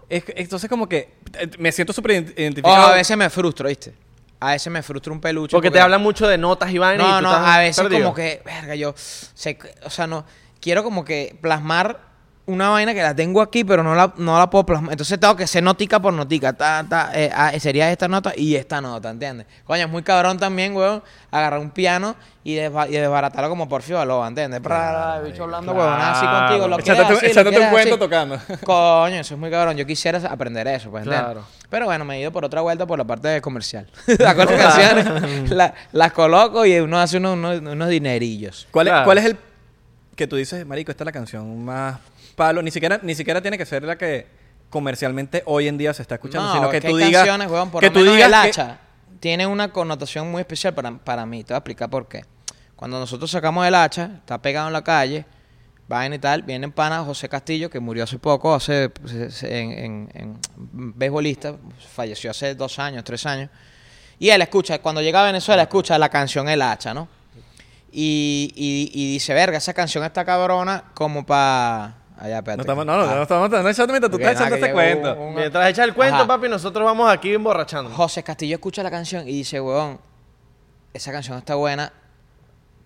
[0.10, 2.88] es- entonces como que eh, me siento súper ident- Oh, identificado.
[2.88, 3.94] a veces me frustro, ¿viste?
[4.42, 5.52] A veces me frustra un peluche.
[5.52, 7.06] Porque te hablan mucho de notas y vainas.
[7.06, 8.04] y No, tú no, estás a veces perdido.
[8.04, 10.26] como que, verga, yo, sé o sea, no,
[10.62, 12.09] quiero como que plasmar
[12.50, 14.92] una vaina que la tengo aquí, pero no la, no la puedo plasmar.
[14.94, 16.54] Entonces tengo que ser notica por notica.
[16.54, 19.48] Ta, ta, eh, ah, sería esta nota y esta nota, ¿entiendes?
[19.64, 23.98] Coño, es muy cabrón también, weón, agarrar un piano y, desba- y desbaratarlo como Porfio
[23.98, 24.62] Baloba, ¿entiendes?
[24.64, 25.90] El bicho hablando, claro.
[25.90, 26.68] weón, así contigo.
[26.68, 28.00] Lo Echándote así, lo un cuento así.
[28.00, 28.40] tocando.
[28.66, 29.78] Coño, eso es muy cabrón.
[29.78, 31.32] Yo quisiera aprender eso, pues, ¿entiendes?
[31.34, 31.46] Claro.
[31.70, 33.88] Pero bueno, me he ido por otra vuelta por la parte de comercial.
[34.20, 38.68] Las canciones, la- las coloco y uno hace unos, unos, unos dinerillos.
[38.72, 39.06] ¿Cuál, es, Claro.
[39.06, 39.38] ¿Cuál es el
[40.16, 41.98] que tú dices, marico, esta es la canción más
[42.40, 42.62] palo?
[42.64, 44.26] Ni siquiera, ni siquiera tiene que ser la que
[44.70, 47.14] comercialmente hoy en día se está escuchando, No, sino que tú digas...
[47.26, 48.80] canciones, weón, por que tú digas el que- hacha
[49.20, 51.44] tiene una connotación muy especial para, para mí.
[51.44, 52.24] Te voy a explicar por qué.
[52.78, 55.26] Cuando nosotros sacamos el hacha, está pegado en la calle,
[55.90, 58.90] vaina y tal, viene en pana José Castillo, que murió hace poco, hace
[59.30, 60.40] se- en, en, en
[60.98, 61.56] beisbolista,
[61.94, 63.50] falleció hace dos años, tres años.
[64.20, 67.10] Y él escucha, cuando llega a Venezuela, escucha la canción El Hacha, ¿no?
[67.92, 71.96] Y, y, y dice, verga, esa canción está cabrona como para...
[72.22, 72.58] Allá, espérate.
[72.58, 73.16] No estamos, no, no, Ah.
[73.16, 75.14] no estamos, no echando mientras tú estás echando este cuento.
[75.14, 76.28] un- un- Mientras echa el cuento, Ajá.
[76.28, 77.90] papi, nosotros vamos aquí emborrachando.
[77.92, 80.00] José Castillo escucha la canción y dice, weón,
[80.94, 81.94] esa canción está buena.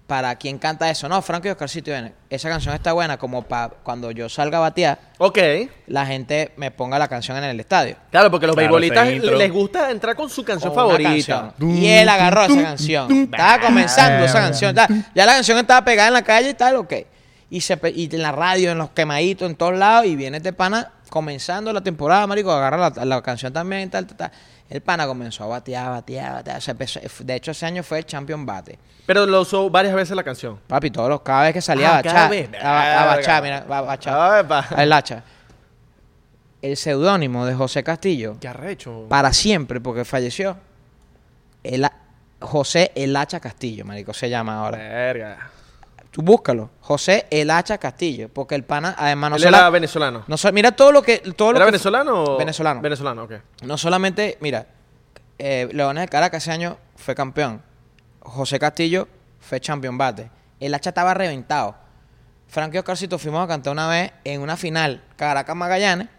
[0.06, 1.08] ¿Para quién canta eso?
[1.08, 2.14] No, Franco y Oscarcito viene.
[2.30, 5.40] Esa canción está buena como para cuando yo salga a batear, Ok.
[5.88, 7.96] la gente me ponga la canción en el estadio.
[8.12, 9.38] Claro, porque los Claro, beisbolistas ese intro.
[9.38, 11.10] les gusta entrar con su canción Con una favorita.
[11.56, 11.70] canción.
[11.78, 13.12] Y él agarró esa canción.
[13.12, 14.76] Estaba comenzando esa canción.
[14.76, 16.94] ta- Ya la canción estaba pegada en la calle y tal, ok.
[17.54, 20.06] Y, se, pe- y en la radio, en los quemaditos, en todos lados.
[20.08, 22.52] Y viene este pana comenzando la temporada, marico.
[22.52, 24.32] Agarra la, la canción también tal, tal, tal.
[24.70, 26.62] El pana comenzó a batear, batear, batear.
[26.62, 28.80] Se empezó- de hecho, ese año fue el champion bate.
[29.06, 30.60] Pero lo usó varias veces la canción.
[30.66, 33.58] Papi, todos los, cada vez que salía Ah, a bachar, a, ba- a bachar, mira,
[33.70, 34.18] a bachar.
[34.38, 34.68] Ay, pa.
[34.82, 35.24] El hacha.
[36.62, 39.06] El seudónimo de José Castillo, Qué arrecho.
[39.10, 40.58] para siempre, porque falleció,
[41.62, 41.86] el,
[42.40, 44.78] José El Hacha Castillo, marico, se llama ahora.
[44.78, 45.50] Verga.
[46.14, 50.24] Tú búscalo, José El Hacha Castillo, porque el pana, además, no Él sola- era venezolano.
[50.28, 51.18] no so- mira todo lo que...
[51.36, 52.38] Todo lo ¿Era que- venezolano o...?
[52.38, 52.82] Venezolano.
[52.82, 53.32] Venezolano, ok.
[53.64, 54.68] No solamente, mira,
[55.40, 57.64] eh, Leones de Caracas ese año fue campeón.
[58.20, 59.08] José Castillo
[59.40, 60.30] fue champion bate.
[60.60, 61.76] El hacha estaba reventado.
[62.48, 65.02] Frank y Oscarcito fuimos a cantar una vez en una final.
[65.16, 66.10] Caracas Magallanes.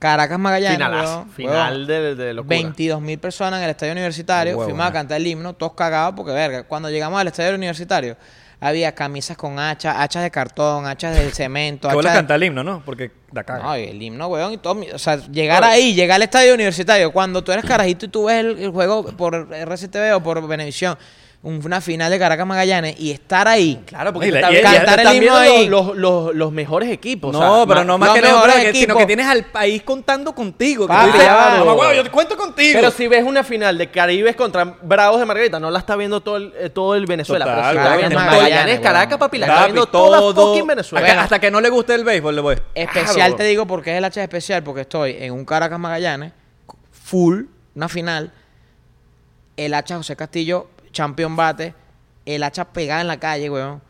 [0.00, 0.78] Caracas Magallanes.
[0.78, 1.26] Finalazo.
[1.34, 2.56] Final de, de locura.
[2.56, 4.52] 22 mil personas en el estadio universitario.
[4.58, 4.66] Huevona.
[4.66, 8.16] Fuimos a cantar el himno, todos cagados porque, verga, cuando llegamos al estadio universitario,
[8.60, 12.44] había camisas con hachas, hachas de cartón, hachas de cemento, Que hachas de- cantar el
[12.44, 12.82] himno, ¿no?
[12.84, 13.62] Porque da caga.
[13.64, 14.74] no, y el himno, weón, y todo.
[14.74, 18.24] mi- O sea, llegar ahí, llegar al estadio universitario, cuando tú eres carajito y tú
[18.24, 20.96] ves el, el juego por RCTV o por Venevisión,
[21.42, 23.80] una final de Caracas Magallanes, y estar ahí.
[23.86, 25.68] Claro, porque Y te la- está- y- y- te cantar el están himno ahí.
[25.68, 27.32] Los, los, los mejores equipos.
[27.32, 28.96] no, o sea, pero no más que mejores que- sino equipos.
[28.96, 30.88] que tienes al país contando contigo.
[30.88, 31.64] Papi, dices, claro.
[31.64, 32.78] "Mamá, huevo, yo cuento contigo.
[32.80, 36.20] Pero si ves una final de Caribes contra Bravos de Margarita, no la está viendo
[36.20, 37.44] todo el, eh, todo el Venezuela.
[37.44, 38.80] Total, pero si Caracas, está viendo Magallanes, Magallanes.
[38.80, 41.06] Caracas, papi, la Papi, está viendo toda fucking Venezuela.
[41.06, 42.56] Hasta, hasta que no le guste el béisbol, le voy.
[42.74, 43.36] Especial Claro.
[43.36, 46.32] te digo porque es el hacha especial, porque estoy en un Caracas Magallanes,
[46.90, 47.44] full,
[47.76, 48.32] una final,
[49.56, 51.74] el hacha José Castillo, champion bate,
[52.24, 53.80] el hacha pegada en la calle, weón.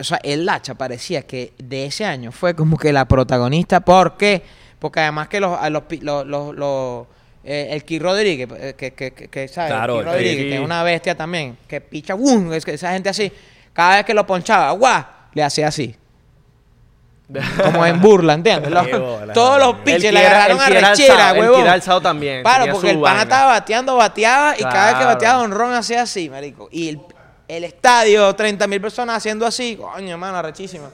[0.00, 3.80] O sea, el hacha parecía que de ese año fue como que la protagonista.
[3.80, 4.42] ¿Por qué?
[4.78, 7.06] Porque además que los, los, los, los- los-
[7.44, 9.70] eh, el Ki Rodríguez, eh, que, que, que, que, ¿sabes?
[9.72, 12.52] Claro, el Ki Rodríguez, que es una bestia también, que picha, ¡bum!
[12.52, 13.32] Es que esa gente así,
[13.72, 15.02] cada vez que lo ponchaba, ¡guau!
[15.34, 15.94] Le hacía así.
[17.62, 18.70] Como en burla, ¿entiendes?
[18.70, 21.60] Los- Qué bola, todos los El le agarraron el a rechera, el huevón.
[21.60, 25.38] era alzado también, Claro, porque el pana estaba bateando, bateaba y cada vez que bateaba
[25.42, 26.68] Don Ron hacía así, marico.
[26.72, 27.00] Y el,
[27.46, 30.88] el estadio, 30 mil personas haciendo así, coño, hermano, arrechísima.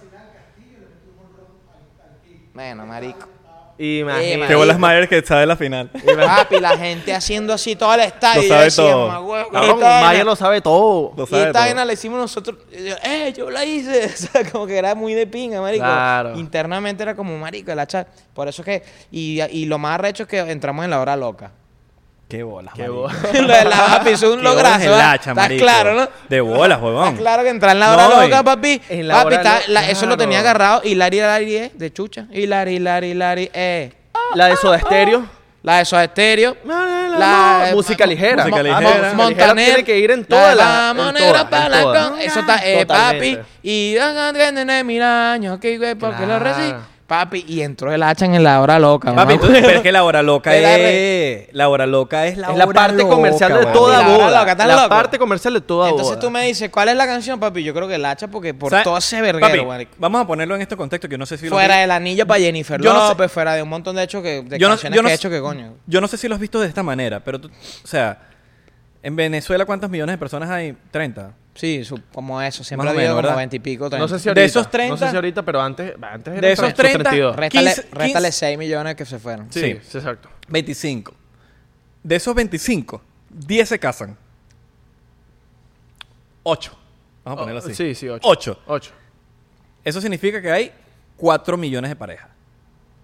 [2.53, 3.29] Bueno, marico.
[3.77, 4.49] Imagínate.
[4.49, 5.91] Que bolas Mayer que sabe la final.
[5.91, 8.41] Papi, la gente haciendo así todo el estadio.
[8.41, 9.07] Lo y sabe decía, todo.
[9.09, 10.07] "Mamá, huevo, Cabrón, esta vaina".
[10.07, 11.13] Mayer lo sabe todo.
[11.17, 11.63] Lo Y sabe esta todo.
[11.63, 12.57] vaina la hicimos nosotros.
[12.73, 14.05] y yo, ¡Eh, yo la hice!
[14.15, 15.85] O sea, como que era muy de pinga, marico.
[15.85, 16.37] Claro.
[16.39, 18.07] Internamente era como marico, el hacha.
[18.33, 18.83] Por eso es que.
[19.11, 21.51] Y, y lo más arrecho es que entramos en la hora loca.
[22.37, 22.97] Qué bolas, Qué marico.
[23.03, 23.09] bo-
[23.43, 26.09] lo de la papi es un bolas hacha, Está claro, ¿no?
[26.29, 27.09] De bolas, huevón.
[27.09, 28.83] Está claro que entrar en la hora No, loca, papi.
[28.89, 30.81] En la papi, hora está- lo- la- eso lo tenía agarrado.
[30.85, 32.27] Hilari, Hilari, eh, de chucha.
[32.33, 33.93] Hilari, Hilari, Hilari, eh.
[34.35, 35.25] La de Soda Stereo.
[35.63, 36.57] La de Soda Stereo.
[36.65, 38.45] La, La- música ligera.
[38.45, 39.13] Música Ah, ligera.
[39.15, 39.65] Montaner.
[39.67, 40.67] tiene que ir en la todas las.
[40.67, 43.39] Vamos en negra todas, pa' en la con- Eso está, eh, papi.
[43.63, 43.95] Y
[44.75, 46.45] de mil años, que güey, porque lo Claro.
[46.45, 46.75] recibí.
[47.07, 49.15] Papi, y entró el hacha en la hora loca.
[49.15, 51.49] Papi, tú- pero es que la hora loca es...
[51.53, 54.17] La hora loca es la Es la hora parte loca, comercial de toda La hora
[54.27, 54.39] boda.
[54.41, 54.89] loca, ¿estás La loco?
[54.89, 56.21] parte comercial de toda Entonces boda.
[56.21, 57.63] tú me dices, ¿cuál es la canción, papi?
[57.63, 58.85] Yo creo que el hacha, porque por ¿Sabes?
[58.85, 59.93] todo ese Papi, verguero, marico.
[59.99, 62.27] vamos a ponerlo en este contexto que yo no sé si lo Fuera del anillo
[62.27, 64.75] para Jennifer Yo no sé- fuera de un montón de hechos que, de Yo no-
[64.75, 65.75] canciones yo no que he sé- hecho que coño.
[65.87, 68.19] Yo no sé si lo has visto de esta manera, pero tú, o sea,
[69.03, 70.75] en Venezuela, ¿cuántos millones de personas hay?
[70.91, 72.65] 30, Sí, su- como eso.
[72.65, 73.37] Siempre ha habido como ¿verdad?
[73.37, 73.99] 20 y pico, 30.
[73.99, 74.45] No sé si De ahorita.
[74.45, 75.95] esos No 30, sé si ahorita, pero antes.
[76.03, 77.37] antes eran de esos 30, 30, 32.
[77.37, 78.33] Réstale, 15, réstale 15.
[78.33, 79.53] 6 millones que se fueron.
[79.53, 79.99] Sí, Sí.
[79.99, 80.29] exacto.
[80.49, 81.15] 25.
[82.03, 83.01] De esos 25,
[83.31, 84.17] 10 se casan.
[86.43, 86.73] 8.
[87.25, 87.71] Vamos a ponerlo así.
[87.71, 88.29] Oh, Sí, sí, 8.
[88.29, 88.59] 8.
[88.67, 88.91] 8.
[89.85, 90.73] Eso significa que hay
[91.17, 92.29] 4 millones de parejas.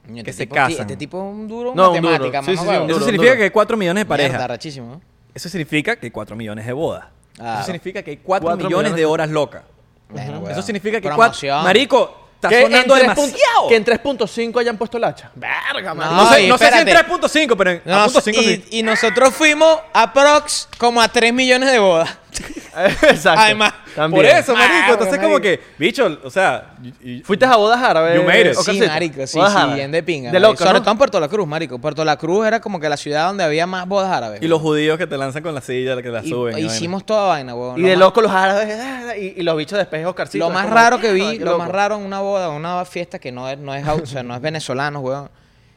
[0.04, 0.80] Coño, Que este se tipo- casan.
[0.80, 2.10] Este tipo es un duro No, un duro.
[2.12, 3.36] matemática, Sí, sí, sí, un Eso duro, significa duro.
[3.38, 4.32] que hay 4 millones de parejas.
[4.32, 5.00] Mierda, rachísimo, ¿no?
[5.34, 7.06] Eso significa que hay 4 millones de bodas.
[7.40, 9.62] Eso significa que hay 4 Cuatro millones, millones de horas locas.
[10.08, 11.52] Bueno, Eso significa que Promoción.
[11.58, 11.64] 4...
[11.64, 13.30] Marico, está Que en sonando 3 demasiado.
[13.30, 15.30] punto- Que en 3.5 hayan puesto el hacha.
[15.34, 16.14] Verga, No, marico.
[16.16, 17.08] No, sé, y no sé si en espérate.
[17.12, 18.64] 3.5, pero en No, a punto 5 y, sí.
[18.70, 22.10] y nosotros fuimos a Prox como a 3 millones de bodas.
[23.02, 23.40] Exacto.
[23.40, 24.24] Además, También.
[24.24, 24.72] Por eso, marico.
[24.74, 26.74] Marico, Entonces, como que, bicho, o sea...
[27.02, 28.16] y- y- ¿Fuiste a bodas árabes?
[28.16, 28.56] You made it.
[28.56, 29.76] Oscar Sí, marico, sí, Bodas sí, árabes.
[29.76, 30.30] bien de pinga.
[30.30, 30.80] De loco, Sobre ¿no?
[30.82, 31.78] todo en Puerto La Cruz, marico.
[31.78, 34.40] Puerto La Cruz era como que la ciudad donde había más bodas árabes.
[34.42, 36.58] Y los judíos que te lanzan con la silla, que la Y- suben.
[36.58, 37.78] y hicimos toda vaina, huevón.
[37.78, 40.44] Y de más- loco los árabes ah, y, y los bichos después Oscarcito.
[40.44, 43.18] Lo más como, raro que vi, lo más raro en una boda, en una fiesta
[43.18, 45.30] que no es, no es, o sea, no es venezolano, weón.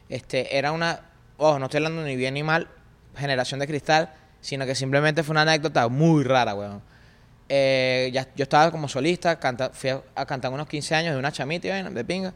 [0.08, 1.00] Este, era una,
[1.36, 2.68] ojo, no estoy hablando ni bien ni mal,
[3.16, 4.10] generación de cristal,
[4.44, 6.82] sino que simplemente fue una anécdota muy rara, weón.
[7.48, 11.18] Eh, ya, yo estaba como solista, canta, fui a, a cantar unos 15 años de
[11.18, 12.32] una chamita y de pinga.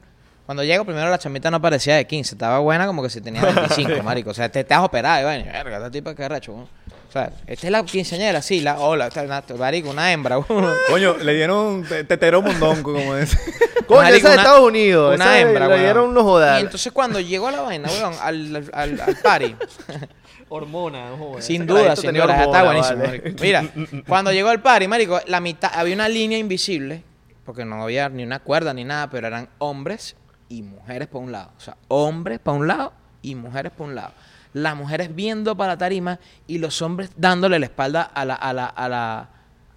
[0.46, 3.42] Cuando llego, primero la chamita no parecía de 15, estaba buena como que si tenía
[3.44, 4.30] 25, marico.
[4.30, 5.52] O sea, te, te has operado, y vaina.
[5.52, 6.68] Verga, esta tipa que recho, weón.
[7.08, 10.74] O sea, esta es la quinceañera, sí, la, hola, una, marico, una hembra, weón.
[10.88, 13.36] Coño, le dieron tetero mondongo, como es.
[13.86, 15.14] Coño, Marico, esa de una- Estados Unidos.
[15.16, 15.80] Una esa hembra, Le weón.
[15.82, 16.60] dieron unos Y jodas.
[16.62, 19.56] entonces cuando llegó la vaina, weón, al, al, al, al party,
[20.48, 21.42] Hormona, joder.
[21.42, 23.00] sin duda, sin duda, está buenísimo.
[23.04, 23.34] vale.
[23.40, 23.64] Mira,
[24.06, 27.02] cuando llegó el party, marico, la mitad, había una línea invisible,
[27.44, 30.16] porque no había ni una cuerda ni nada, pero eran hombres
[30.48, 31.50] y mujeres por un lado.
[31.56, 32.92] O sea, hombres por un lado
[33.22, 34.12] y mujeres por un lado.
[34.54, 38.52] Las mujeres viendo para la tarima y los hombres dándole la espalda a la, a
[38.52, 39.28] la, a la...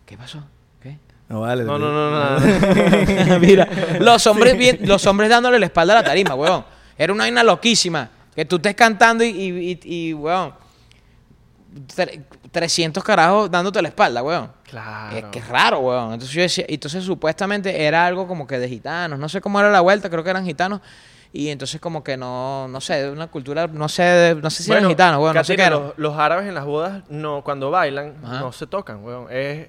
[0.05, 0.43] ¿Qué pasó?
[1.29, 1.63] No vale.
[1.63, 3.39] No, no, no, no.
[3.39, 3.65] Mira,
[4.01, 6.65] los hombres, bien- los hombres dándole la espalda a la tarima, weón.
[6.97, 8.09] Era una vaina loquísima.
[8.35, 10.53] Que tú estés cantando y, y, y- y, weón,
[11.95, 14.51] tre- 300 carajos dándote la espalda, weón.
[14.69, 15.17] Claro.
[15.17, 16.13] Es que es raro, weón.
[16.13, 19.19] Entonces yo decía, entonces supuestamente era algo como que de gitanos.
[19.19, 20.81] No sé cómo era la vuelta, creo que eran gitanos.
[21.33, 24.63] Y entonces como que no, no sé, de una cultura, no sé, de- no sé
[24.63, 25.35] si eran gitanos, weón.
[25.35, 28.39] No sé qué los, los árabes en las bodas, no, cuando bailan, Ajá.
[28.39, 29.27] no se tocan, weón.
[29.31, 29.67] Es,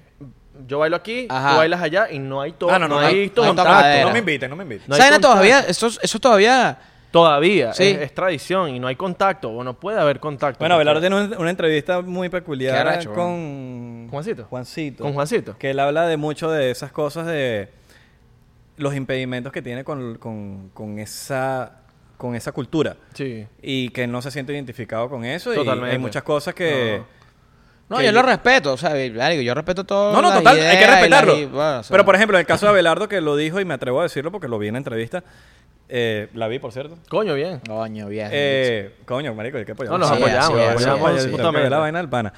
[0.67, 1.51] yo bailo aquí, Ajá.
[1.51, 2.69] tú bailas allá y no hay todo.
[2.69, 3.63] Ah, no, no, no, no hay hay- todo no.
[3.63, 4.85] No me inviten, no me inviten.
[4.89, 5.59] No ¿Saben todavía?
[5.61, 6.77] Eso, eso todavía...
[7.13, 7.83] Todavía, Sí.
[7.83, 10.57] es, es tradición y no hay contacto, o no puede haber contacto.
[10.59, 14.45] Bueno, Abelardo tiene una, una entrevista muy peculiar con Juancito.
[14.49, 15.03] Juancito.
[15.03, 15.55] Con Juancito.
[15.59, 17.69] Que él habla de mucho de esas cosas de
[18.77, 21.73] los impedimentos que tiene con, con, con esa
[22.17, 23.45] con esa cultura Sí.
[23.61, 25.91] y que no se siente identificado con eso y Totalmente.
[25.91, 27.01] hay muchas cosas que
[27.89, 30.13] No, que yo lo respeto, o sea, yo respeto todo.
[30.13, 32.37] no no total hay que y las- respetarlo y, bueno, o sea, pero por ejemplo
[32.37, 34.57] en el caso de Abelardo que lo dijo y me atrevo a decirlo porque lo
[34.57, 35.23] vi en la entrevista
[35.89, 37.59] eh, la vi por cierto Coño, bien.
[37.67, 38.29] Coño, bien.
[38.31, 39.91] Eh, coño, marico, que apoyar.
[39.91, 41.69] No, nos Sí, apoyamos, es, apoyamos justamente.
[41.69, 42.33] la vaina del pana.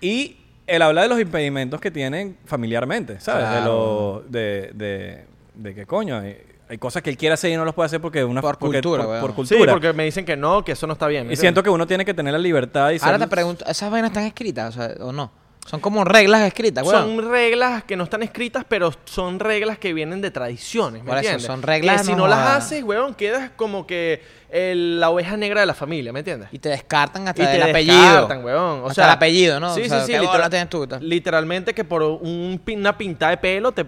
[0.00, 0.36] Y
[0.66, 3.50] él habla de los impedimentos que tienen familiarmente, ¿sabes?
[3.50, 5.24] De, lo, de, de,
[5.54, 6.38] de que coño, hay,
[6.68, 8.80] hay cosas que él quiere hacer y no los puede hacer porque una Por porque-
[8.80, 9.72] cultura, por, por Sí, cultura.
[9.72, 11.26] porque me dicen que no, que eso no está bien.
[11.26, 13.64] ¿me y siento que uno tiene que tener la libertad y Ahora ser- te pregunto,
[13.66, 15.30] ¿esas vainas están escritas o, sea, o no?
[15.66, 17.16] Son como reglas escritas, weón.
[17.18, 21.18] Son reglas que no están escritas, pero son reglas que vienen de tradiciones, ¿me Por
[21.18, 21.46] eso, entiendes?
[21.46, 25.36] son reglas, Que si no no las haces, weón, quedas como que el- la oveja
[25.36, 26.48] negra de la familia, ¿me entiendes?
[26.52, 27.94] Y te descartan hasta Y el te apellido.
[27.96, 28.80] descartan, weón.
[28.80, 29.74] O Hasta sea, el apellido, ¿no?
[29.74, 31.00] Sí, O sea, sí, sí.
[31.00, 33.86] literalmente que por un, pin- una pinta de pelo te,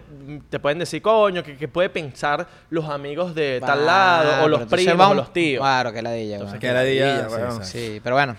[0.48, 4.62] te pueden decir, coño, que, que puede pensar los amigos de tal lado, o los
[4.66, 5.60] primos, o los tíos.
[5.60, 7.28] Claro, que la de ella, Entonces, Que la dilla.
[7.62, 8.36] Sí, pero bueno.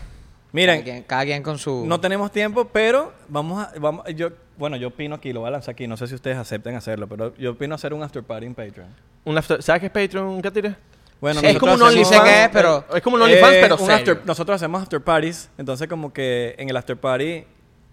[0.55, 1.85] Miren, cada quien, cada quien con su...
[1.85, 3.71] no tenemos tiempo, pero vamos a...
[3.79, 6.37] Vamos, yo, bueno, yo opino aquí, lo voy a lanzar aquí, no sé si ustedes
[6.37, 8.87] acepten hacerlo, pero yo opino hacer un after party en Patreon.
[9.25, 10.75] Un after- ¿Sabes qué es Patreon, Katire?
[11.19, 13.75] Bueno, Sí, es como un OnlyFans, qué es, pero- Es como un OnlyFans, Eh, pero
[13.75, 13.95] un serio.
[14.13, 17.43] after- nosotros hacemos after parties, entonces como que en el after party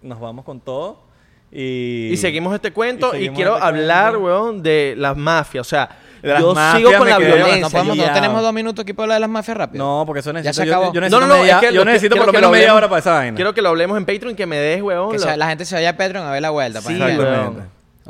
[0.01, 1.01] nos vamos con todo
[1.51, 2.09] y...
[2.13, 4.25] Y seguimos este cuento y quiero este hablar, cuento.
[4.25, 5.67] weón, de las mafias.
[5.67, 5.89] O sea,
[6.31, 7.59] las yo mafias sigo con la quedé- violencia.
[7.61, 8.13] no, podemos, no ya.
[8.13, 9.83] tenemos dos minutos aquí para hablar de las mafias rápido.
[9.83, 10.61] No, porque eso Ya necesito...
[10.63, 10.93] se yo- acabó.
[10.93, 12.57] Yo, No, necesito, no, no, media, es que yo que- necesito por lo menos lo
[12.57, 13.35] media hora para esa vaina.
[13.35, 15.11] Quiero que lo hablemos en Patreon, que me des, weón.
[15.11, 16.81] Que lo- se- la gente se vaya a Patreon a ver la vuelta.
[16.81, 17.51] Sí, para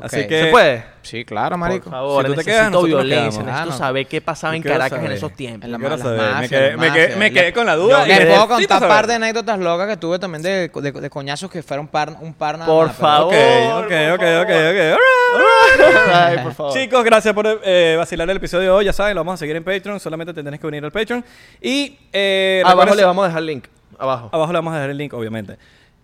[0.02, 0.46] Así que...
[0.46, 0.84] ¿Se puede?
[1.04, 1.84] Sí, claro, marico.
[1.84, 3.20] Por favor, Si tú te necesito quedas, violencia.
[3.30, 3.46] quedamos.
[3.46, 5.66] Necesito Ah, saber qué pasaba en Caracas en esos tiempos.
[5.66, 7.18] En la- las saber, me quedé- las me quedé- mafias.
[7.18, 9.60] me quedé Le- con la duda Yo y les puedo contar un par de anécdotas
[9.60, 12.88] locas que tuve también de, de, de coñazos que fueron par, un par nada Por
[12.88, 13.34] más, pero- favor.
[13.36, 14.46] Ok, ok, por ok, favor.
[14.46, 15.00] ok, ok.
[15.36, 16.16] Alright.
[16.16, 16.74] Ay, por favor.
[16.74, 18.86] Chicos, gracias por eh, vacilar el episodio de hoy.
[18.86, 20.00] Ya saben, lo vamos a seguir en Patreon.
[20.00, 21.24] Solamente te tenés que venir al Patreon.
[21.62, 23.66] Y eh, Abajo le vamos a dejar el link.
[24.00, 24.30] Abajo.
[24.32, 25.58] abajo le vamos a dejar el link, obviamente.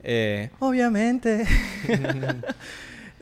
[0.04, 1.44] Eh, obviamente.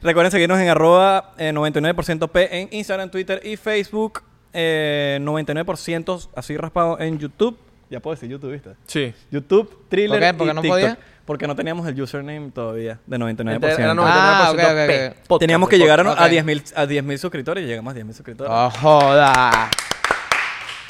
[0.01, 4.21] Recuerden seguirnos en arroba eh, 99% P en Instagram, Twitter y Facebook.
[4.53, 7.57] Eh, 99% así raspado en YouTube.
[7.89, 8.71] Ya puedo decir YouTube, ¿viste?
[8.85, 9.13] Sí.
[9.31, 10.33] YouTube, Thriller ¿Por qué?
[10.33, 10.79] ¿Por qué y no TikTok.
[10.79, 10.97] podía?
[11.25, 13.53] Porque no teníamos el username todavía de 99%.
[13.53, 15.15] Entonces, era 99% Ah, ok, ok, P.
[15.39, 16.19] Teníamos que llegar a, ok.
[16.19, 18.51] a 10.000 a 10.000 suscriptores y llegamos a 10.000 suscriptores.
[18.53, 19.69] ¡Oh, joda!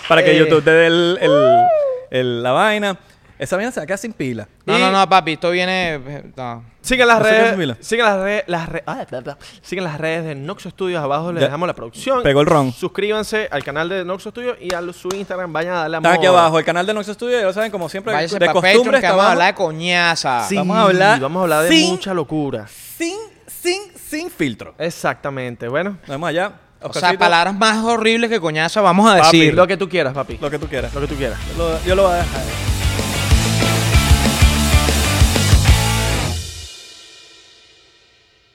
[0.07, 0.39] Para que Eh.
[0.39, 1.65] YouTube te dé el, el-
[2.11, 2.97] el- la vaina.
[3.39, 4.47] Esa vaina se va a quedar sin pila.
[4.65, 5.95] No, Y- no, no, papi, esto viene...
[5.95, 6.63] eh, No.
[6.81, 7.57] Sigan las No sé qué es redes.
[7.57, 7.77] Mila.
[7.81, 8.43] Sigan las redes.
[8.47, 9.37] Las re- ah, bla, bla.
[9.61, 11.03] Sigan las redes de Noxo Studios.
[11.03, 11.47] Abajo les Ya.
[11.47, 12.23] dejamos la producción.
[12.23, 12.71] Pegó el ron.
[12.71, 15.51] Suscríbanse al canal de Noxo Studios y a su Instagram.
[15.53, 16.07] Vayan a darle amor.
[16.11, 18.45] Está aquí abajo, el canal de Noxo Studio, ya lo saben, como siempre, Váyase de
[18.45, 19.31] pa' costumbre Patreon, que está vamos a abajo.
[19.33, 20.45] hablar de coñaza.
[20.47, 22.65] Sí, Vamos a hablar Vamos a hablar de sin- mucha locura.
[22.67, 23.15] Sin,
[23.45, 24.73] sin, sin filtro.
[24.79, 25.67] Exactamente.
[25.67, 26.47] Bueno, Nos vemos allá.
[26.79, 29.53] O sea, Oscarcito, palabras más horribles que coñaza vamos a papi, decir.
[29.55, 30.37] lo que tú quieras, papi.
[30.39, 30.93] Lo que tú quieras.
[30.93, 31.37] Lo que tú quieras.
[31.57, 32.76] Lo- yo lo voy a dejar.